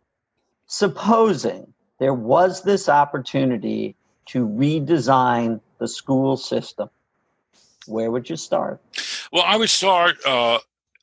[0.66, 6.88] supposing there was this opportunity to redesign the school system,
[7.86, 8.80] where would you start?
[9.32, 10.58] Well, I would start uh,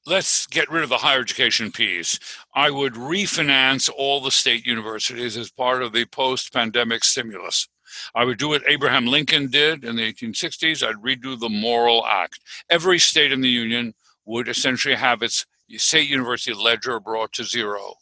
[0.08, 2.20] let's get rid of the higher education piece.
[2.56, 7.68] I would refinance all the state universities as part of the post pandemic stimulus.
[8.16, 10.86] I would do what Abraham Lincoln did in the 1860s.
[10.86, 12.40] I'd redo the Morrill Act.
[12.70, 13.94] Every state in the Union
[14.26, 17.96] would essentially have its state university ledger brought to zero.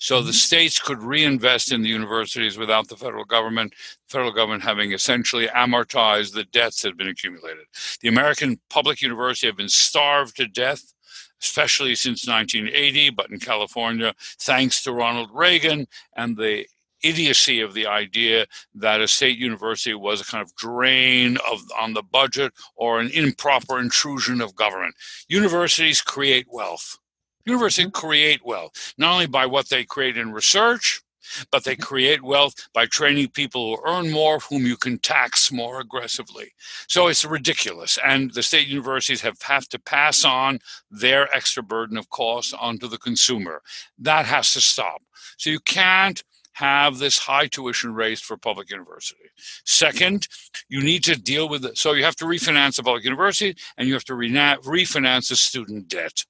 [0.00, 0.32] So the mm-hmm.
[0.32, 5.48] states could reinvest in the universities without the federal government, the federal government having essentially
[5.48, 7.64] amortized the debts that had been accumulated.
[8.00, 10.94] The American public university have been starved to death
[11.42, 16.66] especially since 1980, but in California, thanks to Ronald Reagan and the
[17.02, 21.94] idiocy of the idea that a state university was a kind of drain of on
[21.94, 24.94] the budget or an improper intrusion of government.
[25.28, 26.98] Universities create wealth.
[27.44, 28.06] Universities mm-hmm.
[28.06, 31.00] create wealth, not only by what they create in research,
[31.50, 31.82] but they mm-hmm.
[31.82, 36.52] create wealth by training people who earn more, whom you can tax more aggressively.
[36.88, 37.98] So it's ridiculous.
[38.04, 40.60] And the state universities have, have to pass on
[40.90, 43.62] their extra burden of cost onto the consumer.
[43.98, 45.02] That has to stop.
[45.36, 46.22] So you can't
[46.58, 49.30] have this high tuition rates for public university.
[49.64, 50.26] Second,
[50.68, 51.78] you need to deal with it.
[51.78, 55.86] So you have to refinance the public university and you have to refinance the student
[55.86, 56.24] debt.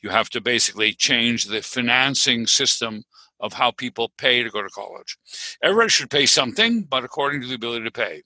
[0.00, 3.04] You have to basically change the financing system
[3.42, 5.18] of how people pay to go to college.
[5.62, 8.22] Everybody should pay something, but according to the ability to pay.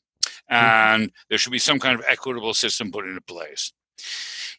[0.50, 0.54] Mm-hmm.
[0.54, 3.72] And there should be some kind of equitable system put into place.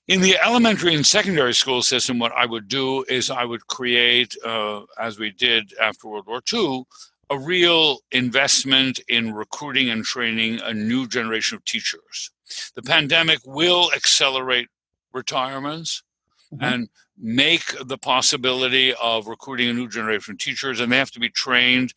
[0.07, 4.35] In the elementary and secondary school system, what I would do is I would create,
[4.43, 6.83] uh, as we did after World War II,
[7.29, 12.31] a real investment in recruiting and training a new generation of teachers.
[12.75, 14.69] The pandemic will accelerate
[15.13, 16.03] retirements
[16.53, 16.63] mm-hmm.
[16.63, 21.19] and make the possibility of recruiting a new generation of teachers, and they have to
[21.19, 21.93] be trained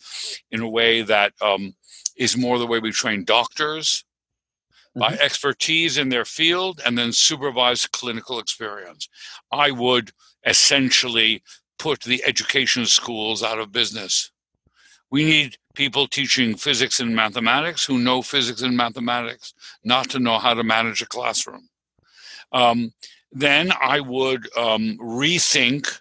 [0.51, 1.75] in a way that um,
[2.17, 4.05] is more the way we train doctors
[4.97, 5.01] mm-hmm.
[5.01, 9.09] by expertise in their field and then supervised clinical experience.
[9.53, 10.13] I would
[10.47, 11.43] essentially
[11.79, 14.31] put the education schools out of business.
[15.11, 20.39] We need people teaching physics and mathematics who know physics and mathematics, not to know
[20.39, 21.69] how to manage a classroom.
[22.53, 22.93] Um,
[23.33, 26.01] then I would um, rethink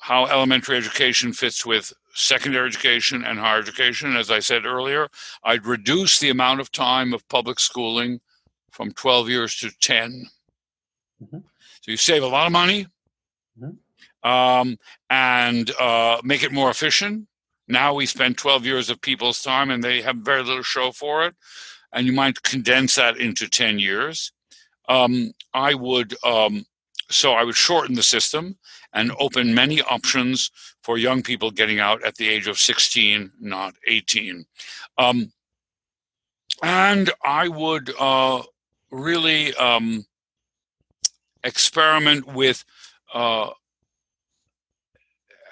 [0.00, 4.16] how elementary education fits with secondary education and higher education.
[4.16, 5.08] As I said earlier,
[5.44, 8.20] I'd reduce the amount of time of public schooling
[8.70, 10.26] from 12 years to 10.
[11.22, 11.38] Mm-hmm.
[11.82, 12.86] So you save a lot of money
[13.60, 14.28] mm-hmm.
[14.28, 14.78] um,
[15.10, 17.26] and uh, make it more efficient.
[17.68, 21.24] Now we spend 12 years of people's time and they have very little show for
[21.26, 21.34] it.
[21.92, 24.32] And you might condense that into 10 years
[24.90, 26.66] um, I would um,
[27.10, 28.56] so I would shorten the system
[28.92, 30.50] and open many options
[30.82, 34.44] for young people getting out at the age of 16, not 18.
[34.98, 35.32] Um,
[36.62, 38.42] and I would uh,
[38.90, 40.04] really um,
[41.42, 42.64] experiment with
[43.14, 43.50] uh,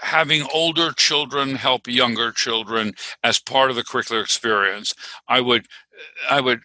[0.00, 4.94] having older children help younger children as part of the curricular experience.
[5.28, 5.66] I would
[6.30, 6.60] I would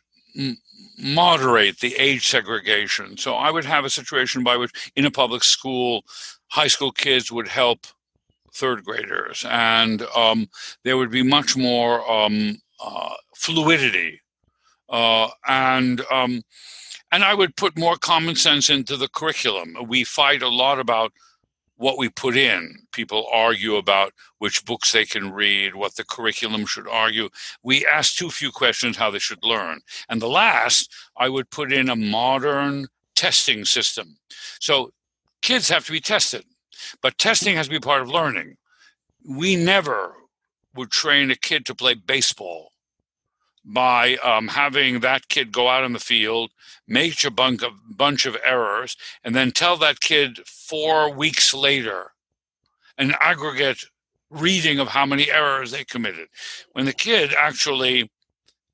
[0.98, 3.18] moderate the age segregation.
[3.18, 6.04] So I would have a situation by which in a public school,
[6.50, 7.88] high school kids would help
[8.54, 10.48] third graders, and um,
[10.84, 14.22] there would be much more um, uh, fluidity,
[14.90, 16.44] uh, and um,
[17.12, 19.76] and I would put more common sense into the curriculum.
[19.88, 21.12] We fight a lot about
[21.84, 22.78] what we put in.
[22.94, 27.28] People argue about which books they can read, what the curriculum should argue.
[27.62, 29.82] We ask too few questions how they should learn.
[30.08, 34.16] And the last, I would put in a modern testing system.
[34.62, 34.94] So
[35.42, 36.46] kids have to be tested,
[37.02, 38.56] but testing has to be part of learning.
[39.28, 40.14] We never
[40.76, 42.73] would train a kid to play baseball
[43.66, 46.52] by um, having that kid go out in the field,
[46.88, 52.12] make a bunch of, bunch of errors, and then tell that kid four weeks later
[52.98, 53.86] an aggregate
[54.30, 56.28] reading of how many errors they committed.
[56.74, 58.12] When the kid actually,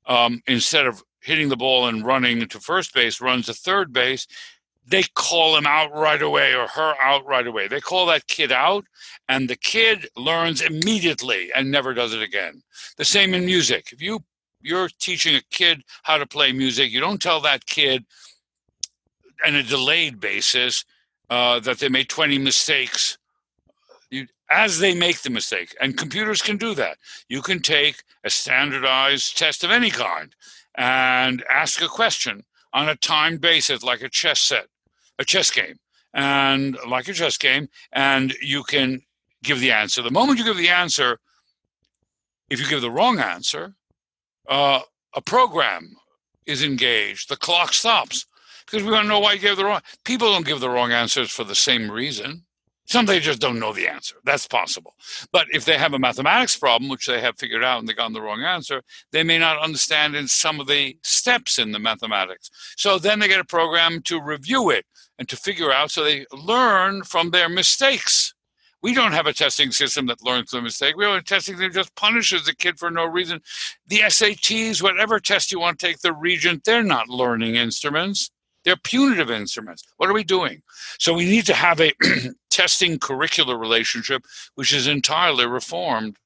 [0.06, 4.26] um, instead of hitting the ball and running to first base, runs to third base,
[4.86, 7.68] they call him out right away or her out right away.
[7.68, 8.84] They call that kid out,
[9.28, 12.62] and the kid learns immediately and never does it again.
[12.96, 13.92] The same in music.
[13.92, 14.20] If you
[14.60, 18.04] you're teaching a kid how to play music, you don't tell that kid
[19.46, 20.84] on a delayed basis
[21.30, 23.18] uh, that they made 20 mistakes.
[24.10, 26.98] You, as they make the mistake, and computers can do that.
[27.28, 30.34] You can take a standardized test of any kind
[30.74, 34.66] and ask a question on a timed basis, like a chess set,
[35.18, 35.78] a chess game,
[36.12, 39.02] and like a chess game, and you can
[39.42, 40.02] give the answer.
[40.02, 41.18] The moment you give the answer,
[42.48, 43.74] if you give the wrong answer,
[44.50, 44.80] uh,
[45.14, 45.96] a program
[46.46, 48.26] is engaged, the clock stops
[48.66, 49.80] because we want to know why you gave the wrong.
[50.04, 52.44] People don't give the wrong answers for the same reason.
[52.86, 54.16] Some they just don't know the answer.
[54.24, 54.94] That's possible.
[55.30, 58.12] But if they have a mathematics problem, which they have figured out and they got
[58.12, 58.82] the wrong answer,
[59.12, 62.50] they may not understand in some of the steps in the mathematics.
[62.76, 64.86] So then they get a program to review it
[65.20, 68.34] and to figure out so they learn from their mistakes.
[68.82, 70.96] We don't have a testing system that learns from mistake.
[70.96, 73.40] We have a testing that just punishes the kid for no reason.
[73.86, 78.30] The SATs, whatever test you want to take, the Regent, they're not learning instruments.
[78.64, 79.84] They're punitive instruments.
[79.96, 80.62] What are we doing?
[80.98, 81.92] So we need to have a
[82.50, 86.16] testing curricular relationship which is entirely reformed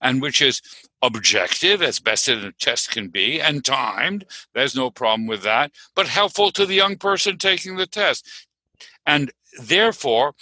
[0.00, 0.60] and which is
[1.02, 4.24] objective as best as a test can be and timed.
[4.54, 8.28] There's no problem with that, but helpful to the young person taking the test.
[9.06, 10.34] And therefore,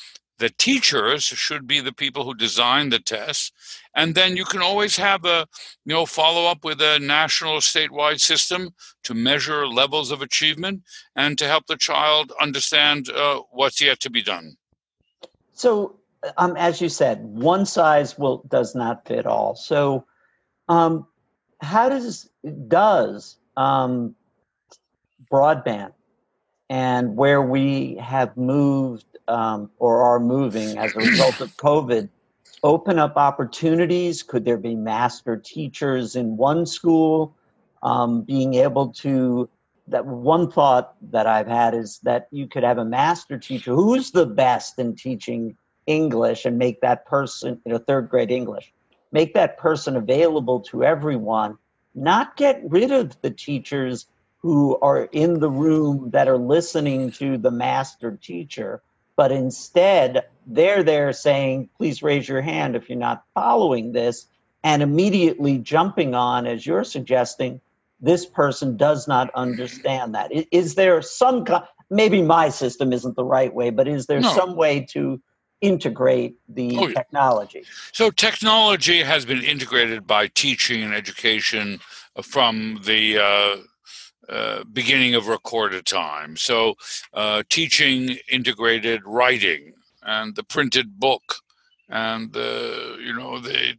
[0.43, 3.53] the teachers should be the people who design the tests.
[3.95, 5.47] And then you can always have a
[5.85, 8.71] you know follow up with a national statewide system
[9.05, 10.83] to measure levels of achievement
[11.15, 14.57] and to help the child understand uh, what's yet to be done.
[15.55, 16.01] So
[16.37, 19.55] um, as you said one size will does not fit all.
[19.55, 20.07] So
[20.69, 21.07] um,
[21.61, 22.29] how does
[22.67, 24.17] does um,
[25.31, 25.93] broadband
[26.73, 32.09] and where we have moved um, or are moving as a result of COVID
[32.63, 34.23] open up opportunities?
[34.23, 37.37] Could there be master teachers in one school
[37.83, 39.51] um, being able to
[39.89, 44.13] that one thought that I've had is that you could have a master teacher who's
[44.13, 48.73] the best in teaching English and make that person, you know, third grade English,
[49.11, 51.59] make that person available to everyone,
[51.95, 54.07] not get rid of the teachers
[54.43, 58.83] who are in the room that are listening to the master teacher,
[59.17, 64.27] but instead they're there saying, please raise your hand if you're not following this,
[64.65, 67.61] and immediately jumping on, as you're suggesting,
[68.01, 70.33] this person does not understand that.
[70.51, 71.47] Is there some,
[71.89, 74.35] maybe my system isn't the right way, but is there no.
[74.35, 75.21] some way to
[75.61, 77.63] integrate the oh, technology?
[77.93, 81.79] So, technology has been integrated by teaching and education
[82.23, 83.57] from the uh,
[84.29, 86.37] uh, beginning of recorded time.
[86.37, 86.75] So,
[87.13, 91.37] uh, teaching integrated writing and the printed book
[91.89, 93.77] and the you know the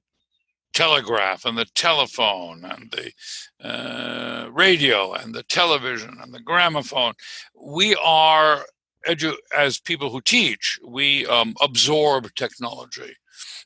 [0.73, 7.13] telegraph and the telephone and the uh, radio and the television and the gramophone.
[7.55, 8.65] We are
[9.07, 13.15] edu- as people who teach, we um, absorb technology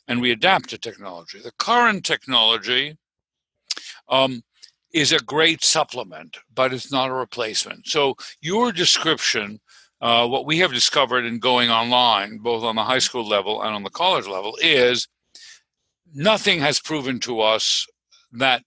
[0.08, 1.40] and we adapt to technology.
[1.40, 2.98] The current technology
[4.10, 4.44] um,
[4.98, 7.88] is a great supplement, but it's not a replacement.
[7.88, 9.60] So, your description,
[10.02, 13.76] uh, what we have discovered in going online, both on the high school level and
[13.76, 15.08] on the college level, is
[16.14, 17.86] nothing has proven to us
[18.32, 18.64] that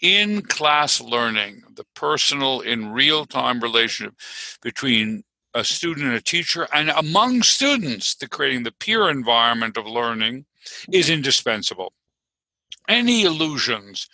[0.00, 4.14] in class learning, the personal, in real time relationship
[4.62, 5.22] between
[5.52, 10.46] a student and a teacher, and among students, the creating the peer environment of learning
[10.90, 11.92] is indispensable
[12.88, 14.08] any illusions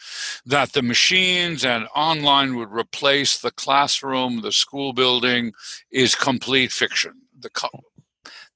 [0.46, 5.52] that the machines and online would replace the classroom, the school building,
[5.90, 7.12] is complete fiction.
[7.38, 7.50] The,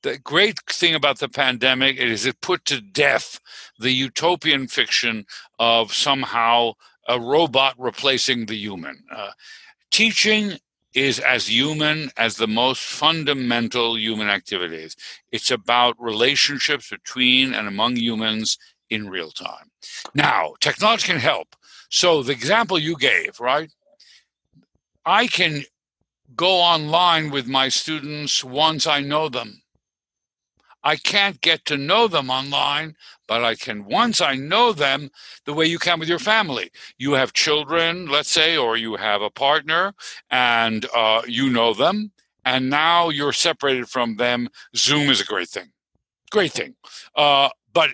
[0.03, 3.41] the great thing about the pandemic is it put to death
[3.79, 5.27] the utopian fiction
[5.59, 6.73] of somehow
[7.09, 9.05] a robot replacing the human.
[9.15, 9.31] Uh,
[9.91, 10.59] teaching
[10.95, 14.97] is as human as the most fundamental human activities.
[15.33, 18.59] It's about relationships between and among humans
[18.91, 19.71] in real time.
[20.15, 21.57] Now, technology can help.
[21.91, 23.71] So, the example you gave, right?
[25.07, 25.65] I can
[26.35, 29.63] go online with my students once I know them.
[30.83, 32.95] I can't get to know them online,
[33.27, 35.11] but I can, once I know them,
[35.47, 36.71] the way you can with your family.
[36.99, 39.95] You have children, let's say, or you have a partner,
[40.31, 42.13] and uh, you know them,
[42.45, 44.49] and now you're separated from them.
[44.77, 45.73] Zoom is a great thing.
[46.31, 46.75] Great thing.
[47.17, 47.91] Uh, but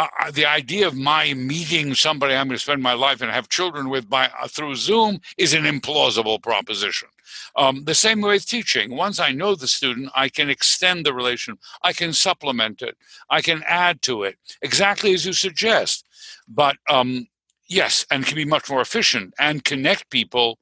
[0.00, 3.30] uh, uh, the idea of my meeting somebody I'm going to spend my life and
[3.30, 7.08] have children with by uh, through Zoom is an implausible proposition.
[7.54, 8.96] Um, the same way with teaching.
[8.96, 11.58] Once I know the student, I can extend the relation.
[11.82, 12.96] I can supplement it.
[13.28, 16.06] I can add to it exactly as you suggest.
[16.48, 17.26] But um,
[17.68, 20.58] yes, and can be much more efficient and connect people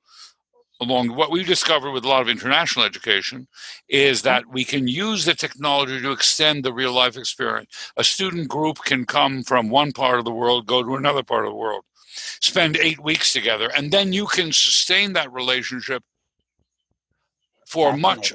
[0.81, 3.49] along what we've discovered with a lot of international education
[3.89, 7.93] is that we can use the technology to extend the real life experience.
[7.97, 11.47] A student group can come from one part of the world, go to another part
[11.47, 11.85] of the world,
[12.41, 16.03] spend eight weeks together, and then you can sustain that relationship
[17.67, 18.33] for much.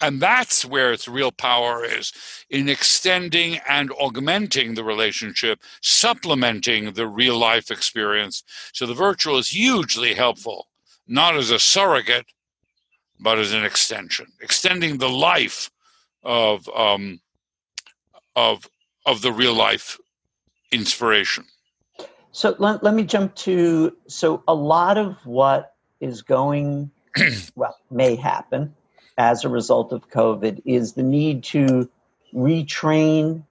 [0.00, 2.12] And that's where its real power is
[2.50, 8.44] in extending and augmenting the relationship, supplementing the real life experience.
[8.72, 10.68] So the virtual is hugely helpful
[11.08, 12.26] not as a surrogate,
[13.18, 15.70] but as an extension, extending the life
[16.22, 17.20] of um,
[18.36, 18.68] of
[19.06, 19.98] of the real life
[20.70, 21.44] inspiration.
[22.30, 26.90] So let, let me jump to so a lot of what is going
[27.56, 28.74] well may happen
[29.16, 31.90] as a result of COVID is the need to
[32.32, 33.44] retrain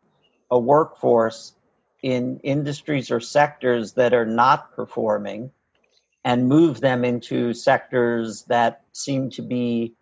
[0.49, 1.53] a workforce
[2.01, 5.51] in industries or sectors that are not performing
[6.28, 9.93] and move them into sectors that seem to be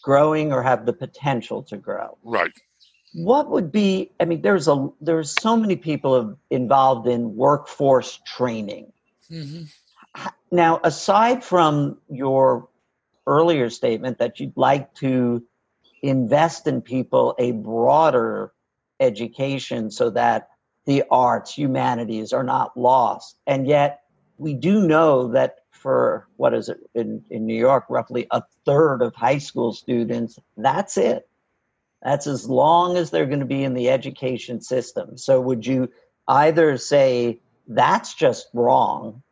[0.00, 2.16] growing or have the potential to grow.
[2.22, 2.52] Right.
[3.14, 4.12] What would be?
[4.20, 8.92] I mean, there's a there's so many people involved in workforce training.
[9.28, 9.64] Mm-hmm.
[10.52, 12.68] Now, aside from your
[13.26, 15.42] earlier statement that you'd like to
[16.00, 18.52] invest in people a broader
[19.00, 20.50] education so that
[20.86, 24.00] the arts, humanities are not lost, and yet
[24.40, 29.02] we do know that for what is it in, in New York, roughly a third
[29.02, 31.28] of high school students, that's it.
[32.02, 35.18] That's as long as they're going to be in the education system.
[35.18, 35.90] So, would you
[36.26, 39.22] either say that's just wrong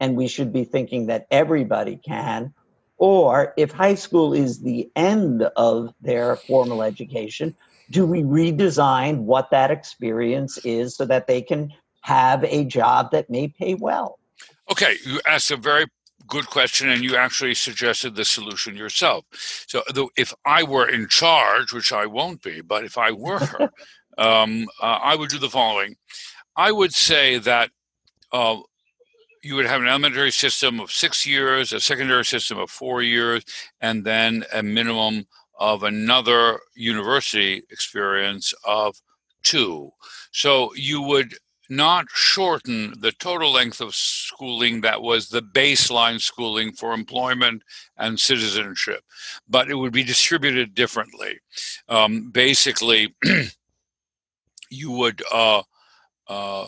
[0.00, 2.52] and we should be thinking that everybody can,
[2.98, 7.56] or if high school is the end of their formal education,
[7.90, 13.30] do we redesign what that experience is so that they can have a job that
[13.30, 14.17] may pay well?
[14.70, 15.86] Okay, you asked a very
[16.26, 19.24] good question, and you actually suggested the solution yourself.
[19.66, 19.82] So,
[20.16, 23.40] if I were in charge, which I won't be, but if I were,
[24.18, 25.96] um, uh, I would do the following.
[26.56, 27.70] I would say that
[28.32, 28.58] uh,
[29.42, 33.44] you would have an elementary system of six years, a secondary system of four years,
[33.80, 35.26] and then a minimum
[35.58, 38.96] of another university experience of
[39.42, 39.90] two.
[40.32, 41.34] So you would
[41.68, 47.62] not shorten the total length of schooling that was the baseline schooling for employment
[47.96, 49.04] and citizenship,
[49.48, 51.38] but it would be distributed differently.
[51.88, 53.14] Um, basically,
[54.70, 55.62] you would, uh,
[56.26, 56.66] uh,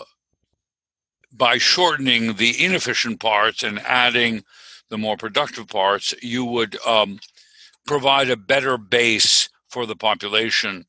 [1.33, 4.45] by shortening the inefficient parts and adding
[4.91, 7.21] the more productive parts, you would um,
[7.87, 10.85] provide a better base for the population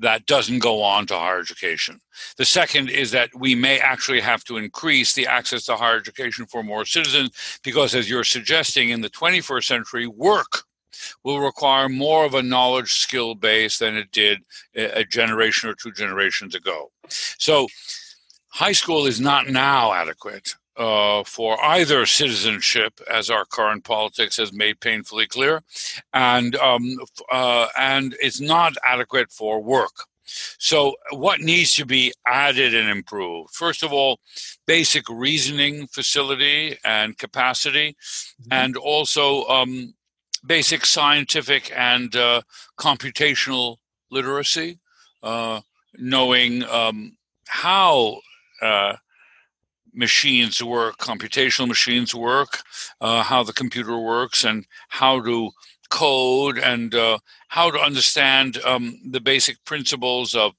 [0.00, 2.00] that doesn't go on to higher education.
[2.36, 6.46] The second is that we may actually have to increase the access to higher education
[6.46, 7.30] for more citizens
[7.62, 10.64] because, as you're suggesting, in the 21st century, work
[11.22, 14.40] will require more of a knowledge skill base than it did
[14.74, 16.90] a generation or two generations ago.
[17.38, 17.68] So,
[18.48, 24.52] high school is not now adequate uh, for either citizenship, as our current politics has
[24.52, 25.62] made painfully clear,
[26.12, 26.96] and um,
[27.30, 29.92] uh, and it's not adequate for work.
[30.58, 33.54] So, what needs to be added and improved?
[33.54, 34.20] First of all,
[34.66, 37.96] basic reasoning facility and capacity,
[38.40, 38.52] mm-hmm.
[38.52, 39.94] and also um,
[40.46, 42.42] basic scientific and uh,
[42.78, 43.76] computational
[44.10, 44.78] literacy,
[45.22, 45.60] uh,
[45.98, 47.16] knowing um,
[47.48, 48.20] how
[48.62, 48.94] uh,
[49.92, 52.62] machines work, computational machines work,
[53.00, 55.50] uh, how the computer works, and how to
[55.90, 57.18] code and uh,
[57.48, 60.52] how to understand um, the basic principles of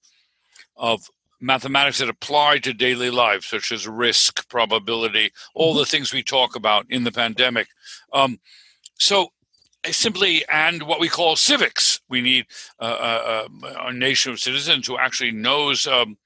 [0.76, 1.02] of
[1.40, 5.90] mathematics that apply to daily life, such as risk, probability, all the mm-hmm.
[5.90, 7.68] things we talk about in the pandemic.
[8.14, 8.40] Um,
[9.00, 9.32] so
[9.90, 12.00] simply and what we call civics.
[12.10, 12.46] We need
[12.80, 16.18] uh, a, a, nation of citizens who actually knows um,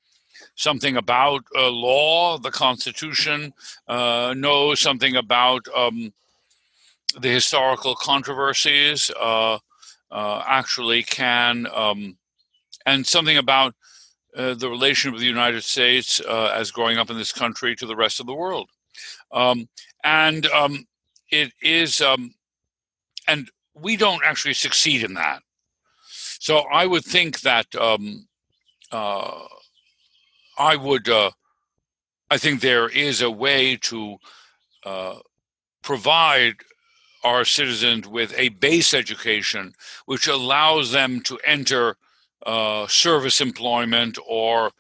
[0.56, 3.54] something about uh, law, the Constitution,
[3.88, 6.14] uh, know something about um,
[7.20, 9.58] the historical controversies, uh,
[10.12, 12.18] uh actually can, um,
[12.86, 13.76] and something about
[14.36, 17.86] uh, the relation of the United States uh, as growing up in this country to
[17.86, 18.70] the rest of the world.
[19.32, 19.68] Um,
[20.04, 20.86] and um,
[21.32, 22.34] it is, um,
[23.28, 25.42] and we don't actually succeed in that.
[26.40, 28.28] So I would think that um,
[30.58, 31.32] I would, uh,
[32.30, 34.18] I think there is a way to
[34.84, 35.16] uh,
[35.82, 36.56] provide
[37.24, 39.74] our citizens with a base education
[40.06, 41.98] which allows them to enter
[42.46, 44.72] uh, service employment or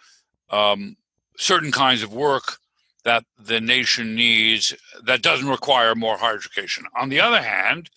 [0.51, 0.95] um,
[1.37, 2.57] certain kinds of work
[3.03, 6.85] that the nation needs that doesn't require more higher education.
[6.99, 7.89] On the other hand,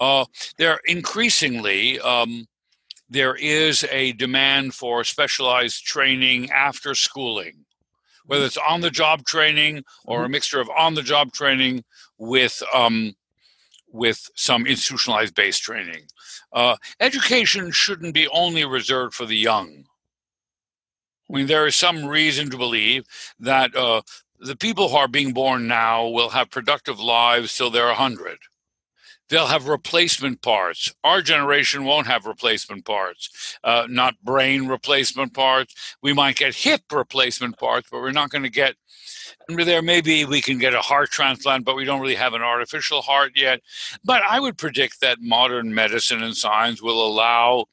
[0.00, 0.24] uh,
[0.58, 2.46] there increasingly um,
[3.08, 7.64] there is a demand for specialized training after schooling,
[8.26, 10.32] whether it's on the job training or a mm-hmm.
[10.32, 11.84] mixture of on the job training
[12.18, 13.14] with um,
[13.90, 16.02] with some institutionalized based training.
[16.52, 19.84] Uh, education shouldn't be only reserved for the young.
[21.30, 23.04] I mean, there is some reason to believe
[23.38, 24.02] that uh,
[24.40, 28.38] the people who are being born now will have productive lives till they're 100
[29.28, 30.92] they'll have replacement parts.
[31.04, 35.96] Our generation won't have replacement parts, uh, not brain replacement parts.
[36.02, 38.76] We might get hip replacement parts, but we're not going to get.
[39.48, 43.02] There maybe we can get a heart transplant, but we don't really have an artificial
[43.02, 43.60] heart yet.
[44.04, 47.66] But I would predict that modern medicine and science will allow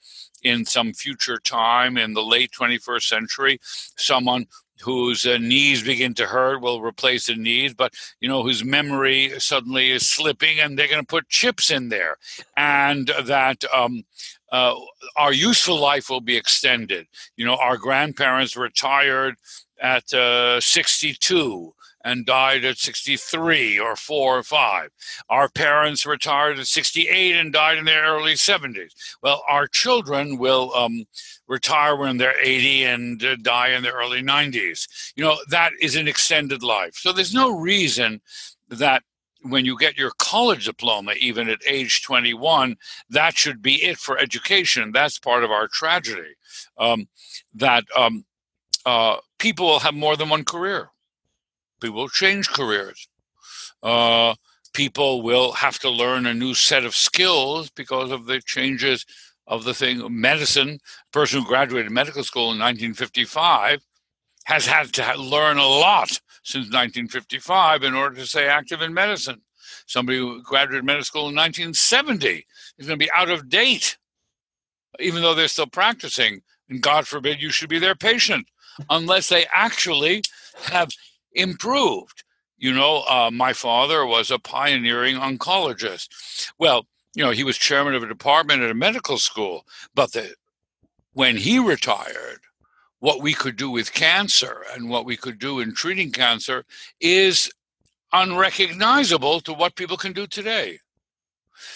[0.43, 3.59] in some future time in the late 21st century
[3.97, 4.45] someone
[4.85, 9.31] whose uh, knees begin to hurt will replace the knees, but you know whose memory
[9.39, 12.17] suddenly is slipping, and they're going to put chips in there,
[12.55, 14.03] and that um,
[14.51, 14.75] uh,
[15.17, 17.07] our useful life will be extended.
[17.35, 19.35] You know, our grandparents retired
[19.81, 21.73] at uh, 62
[22.05, 24.89] and died at 63 or 4 or 5.
[25.27, 28.93] Our parents retired at 68 and died in their early 70s.
[29.23, 31.05] Well, our children will um,
[31.47, 35.13] retire when they're 80 and uh, die in their early 90s.
[35.15, 36.93] You know, that is an extended life.
[36.93, 38.21] So there's no reason
[38.69, 39.01] that
[39.41, 42.77] when you get your college diploma, even at age 21,
[43.09, 44.91] that should be it for education.
[44.91, 46.35] That's part of our tragedy.
[46.77, 47.07] Um,
[47.55, 48.25] that um,
[48.85, 50.91] uh, people will have more than one career.
[51.81, 53.07] People change careers.
[53.83, 54.35] Uh,
[54.73, 59.05] people will have to learn a new set of skills because of the changes
[59.47, 60.05] of the thing.
[60.09, 63.79] Medicine, a person who graduated medical school in 1955
[64.45, 66.09] has had to learn a lot
[66.43, 69.41] since 1955 in order to stay active in medicine.
[69.87, 72.45] somebody who graduated medical school in 1970
[72.77, 73.97] is going to be out of date,
[74.99, 76.41] even though they're still practicing.
[76.69, 78.47] And God forbid you should be their patient
[78.89, 80.21] unless they actually
[80.63, 80.89] have
[81.35, 82.23] improved.
[82.57, 86.07] You know, uh, my father was a pioneering oncologist.
[86.57, 90.35] Well, you know, he was chairman of a department at a medical school, but the,
[91.13, 92.39] when he retired,
[92.99, 96.65] what we could do with cancer and what we could do in treating cancer
[96.99, 97.51] is
[98.13, 100.79] unrecognizable to what people can do today.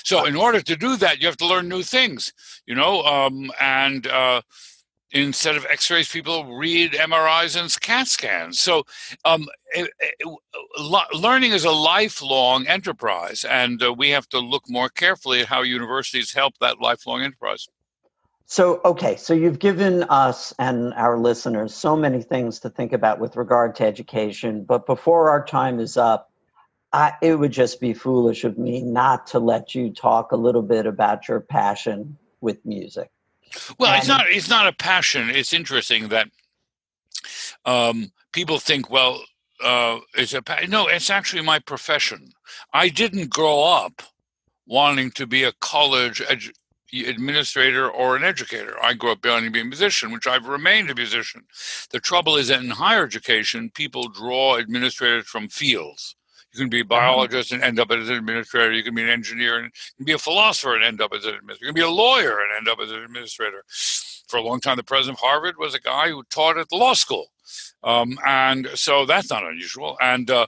[0.03, 2.33] So, in order to do that, you have to learn new things,
[2.65, 4.41] you know, um, and uh,
[5.11, 8.59] instead of x-rays people read mris and cat scans.
[8.59, 8.83] So
[9.25, 10.39] um, it, it,
[11.13, 15.61] learning is a lifelong enterprise and uh, we have to look more carefully at how
[15.61, 17.67] universities help that lifelong enterprise.
[18.45, 23.19] So okay so you've given us and our listeners so many things to think about
[23.19, 26.31] with regard to education but before our time is up
[26.91, 30.63] I, it would just be foolish of me not to let you talk a little
[30.63, 33.11] bit about your passion with music
[33.77, 35.29] well, it's not it's not a passion.
[35.29, 36.27] It's interesting that
[37.65, 39.21] um, people think, well,
[39.63, 40.87] uh, it's a no.
[40.87, 42.31] It's actually my profession.
[42.73, 44.01] I didn't grow up
[44.67, 46.53] wanting to be a college edu-
[47.07, 48.75] administrator or an educator.
[48.81, 51.43] I grew up wanting to be a musician, which I've remained a musician.
[51.91, 56.15] The trouble is that in higher education, people draw administrators from fields.
[56.53, 56.89] You can be a uh-huh.
[56.89, 58.71] biologist and end up as an administrator.
[58.71, 59.71] You can be an engineer and
[60.03, 61.65] be a philosopher and end up as an administrator.
[61.65, 63.63] You can be a lawyer and end up as an administrator.
[64.27, 66.75] For a long time, the president of Harvard was a guy who taught at the
[66.75, 67.31] law school.
[67.83, 69.97] Um, and so that's not unusual.
[70.01, 70.47] And uh,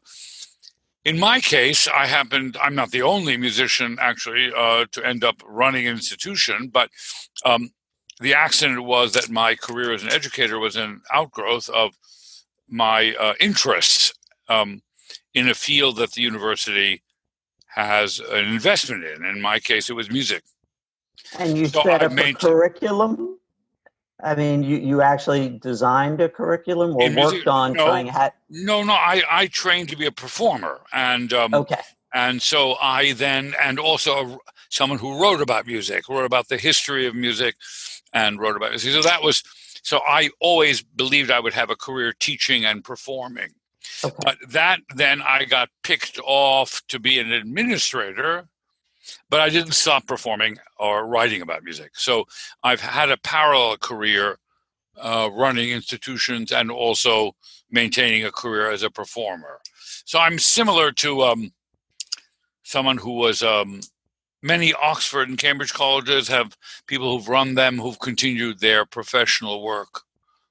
[1.03, 5.41] in my case, I happened, I'm not the only musician actually uh, to end up
[5.45, 6.89] running an institution, but
[7.43, 7.71] um,
[8.19, 11.97] the accident was that my career as an educator was an outgrowth of
[12.69, 14.13] my uh, interests.
[14.47, 14.83] Um,
[15.33, 17.01] in a field that the university
[17.67, 19.25] has an investment in.
[19.25, 20.43] In my case, it was music.
[21.39, 23.37] And you so set up a curriculum?
[24.23, 28.83] I mean, you, you actually designed a curriculum or worked on no, trying to No,
[28.83, 30.81] no, I, I trained to be a performer.
[30.93, 31.81] And um, okay.
[32.13, 34.39] And so I then, and also
[34.69, 37.55] someone who wrote about music, wrote about the history of music,
[38.13, 38.93] and wrote about music.
[38.93, 39.43] So that was,
[39.81, 43.51] so I always believed I would have a career teaching and performing.
[44.03, 44.15] Okay.
[44.23, 48.47] But that then I got picked off to be an administrator,
[49.29, 51.91] but I didn't stop performing or writing about music.
[51.93, 52.25] So
[52.63, 54.37] I've had a parallel career
[54.97, 57.35] uh, running institutions and also
[57.71, 59.59] maintaining a career as a performer.
[60.05, 61.51] So I'm similar to um,
[62.63, 63.81] someone who was um,
[64.41, 66.57] many Oxford and Cambridge colleges have
[66.87, 70.01] people who've run them who've continued their professional work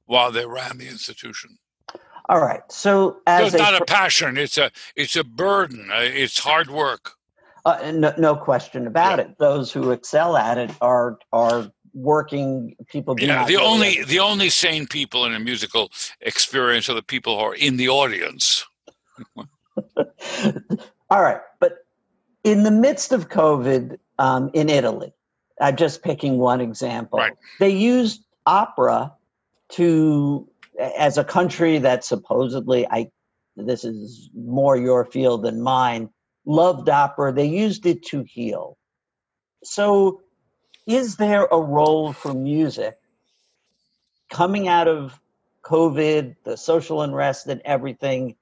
[0.07, 1.59] while they ran the institution.
[2.31, 2.63] All right.
[2.71, 5.91] So as it's not a, a, passion; it's a it's a burden.
[5.93, 7.15] Uh, it's hard work.
[7.65, 9.25] Uh, no, no, question about yeah.
[9.25, 9.39] it.
[9.39, 13.19] Those who excel at it are are working people.
[13.19, 13.45] Yeah.
[13.47, 17.55] The only the only sane people in a musical experience are the people who are
[17.57, 18.65] in the audience.
[19.37, 21.79] All right, but
[22.45, 25.13] in the midst of COVID um, in Italy,
[25.61, 27.19] I'm just picking one example.
[27.19, 27.33] Right.
[27.59, 29.13] They used opera
[29.71, 30.49] to
[30.81, 33.11] as a country that supposedly I
[33.57, 36.09] this is more your field than mine
[36.47, 38.79] loved opera they used it to heal.
[39.63, 40.23] So
[40.87, 42.97] is there a role for music
[44.31, 45.21] coming out of
[45.63, 48.37] covid the social unrest and everything?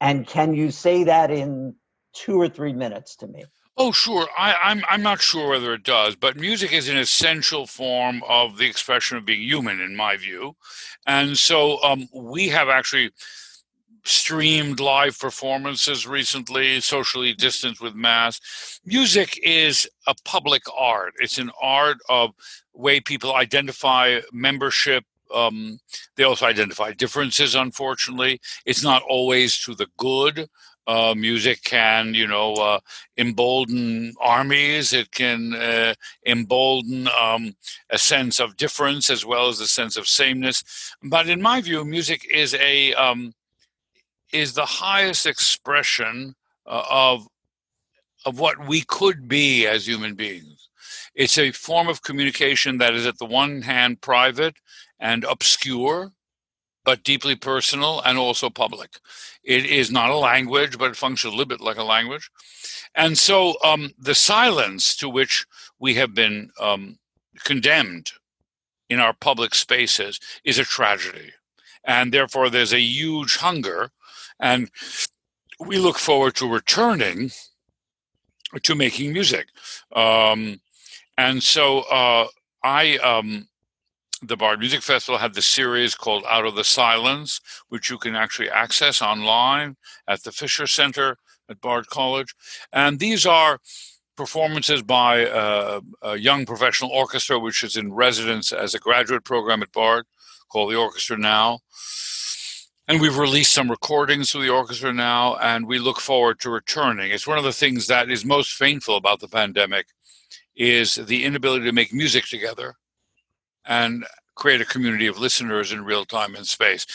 [0.00, 1.76] And can you say that in
[2.12, 3.44] two or three minutes to me
[3.76, 4.28] Oh, sure.
[4.38, 8.56] I, I'm I'm not sure whether it does, but music is an essential form of
[8.56, 10.56] the expression of being human, in my view,
[11.06, 13.10] and so um, we have actually
[14.04, 18.80] streamed live performances recently, socially distanced with mass.
[18.84, 21.14] Music is a public art.
[21.20, 22.30] It's an art of
[22.74, 25.04] way people identify membership.
[25.34, 25.78] Um,
[26.16, 27.54] they also identify differences.
[27.54, 30.48] Unfortunately, it's not always to the good.
[30.86, 32.78] Uh, music can, you know, uh,
[33.16, 34.92] embolden armies.
[34.92, 35.94] It can uh,
[36.26, 37.56] embolden um,
[37.90, 40.62] a sense of difference as well as a sense of sameness.
[41.02, 43.32] But in my view, music is a um,
[44.32, 46.34] is the highest expression
[46.66, 47.26] uh, of
[48.26, 50.68] of what we could be as human beings.
[51.14, 54.56] It's a form of communication that is, at the one hand, private
[54.98, 56.12] and obscure,
[56.84, 58.98] but deeply personal and also public.
[59.42, 62.30] It is not a language, but it functions a little bit like a language.
[62.94, 65.46] And so um, the silence to which
[65.78, 66.98] we have been um,
[67.42, 68.12] condemned
[68.88, 71.32] in our public spaces is a tragedy.
[71.84, 73.90] And therefore, there's a huge hunger.
[74.38, 74.70] And
[75.58, 77.30] we look forward to returning
[78.62, 79.48] to making music.
[79.94, 80.60] Um,
[81.16, 82.26] and so uh,
[82.62, 83.48] I, um,
[84.26, 88.14] the Bard Music Festival had the series called Out of the Silence, which you can
[88.14, 89.76] actually access online
[90.08, 91.16] at the Fisher Center
[91.48, 92.34] at Bard College.
[92.72, 93.58] And these are
[94.16, 99.62] performances by uh, a young professional orchestra, which is in residence as a graduate program
[99.62, 100.06] at Bard
[100.50, 101.60] called the Orchestra Now.
[102.86, 107.10] And we've released some recordings for the orchestra now, and we look forward to returning.
[107.10, 109.86] It's one of the things that is most painful about the pandemic
[110.54, 112.74] is the inability to make music together
[113.66, 114.04] and
[114.34, 116.86] create a community of listeners in real time and space.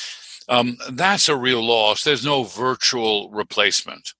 [0.49, 2.03] Um, that's a real loss.
[2.03, 4.13] There's no virtual replacement.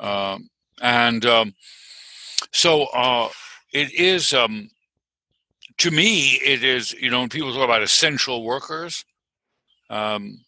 [0.00, 0.48] Um,
[0.80, 1.54] and um,
[2.52, 3.28] so uh,
[3.72, 4.70] it is, um,
[5.78, 9.04] to me, it is, you know, when people talk about essential workers,
[9.90, 10.44] um,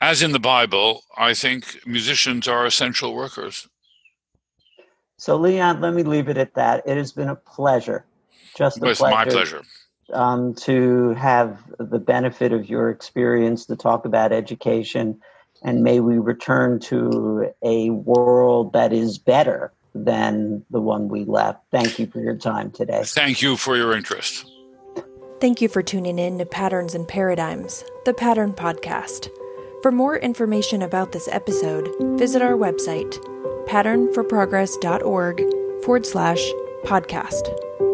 [0.00, 3.68] as in the Bible, I think musicians are essential workers.
[5.16, 6.82] So, Leon, let me leave it at that.
[6.86, 8.04] It has been a pleasure.
[8.56, 9.14] Just a it's pleasure.
[9.14, 9.62] my pleasure.
[10.12, 15.20] Um, to have the benefit of your experience to talk about education,
[15.62, 21.60] and may we return to a world that is better than the one we left.
[21.70, 23.02] Thank you for your time today.
[23.04, 24.50] Thank you for your interest.
[25.40, 29.28] Thank you for tuning in to Patterns and Paradigms, the Pattern Podcast.
[29.82, 33.12] For more information about this episode, visit our website,
[33.66, 35.42] patternforprogress.org
[35.82, 36.50] forward slash
[36.84, 37.93] podcast.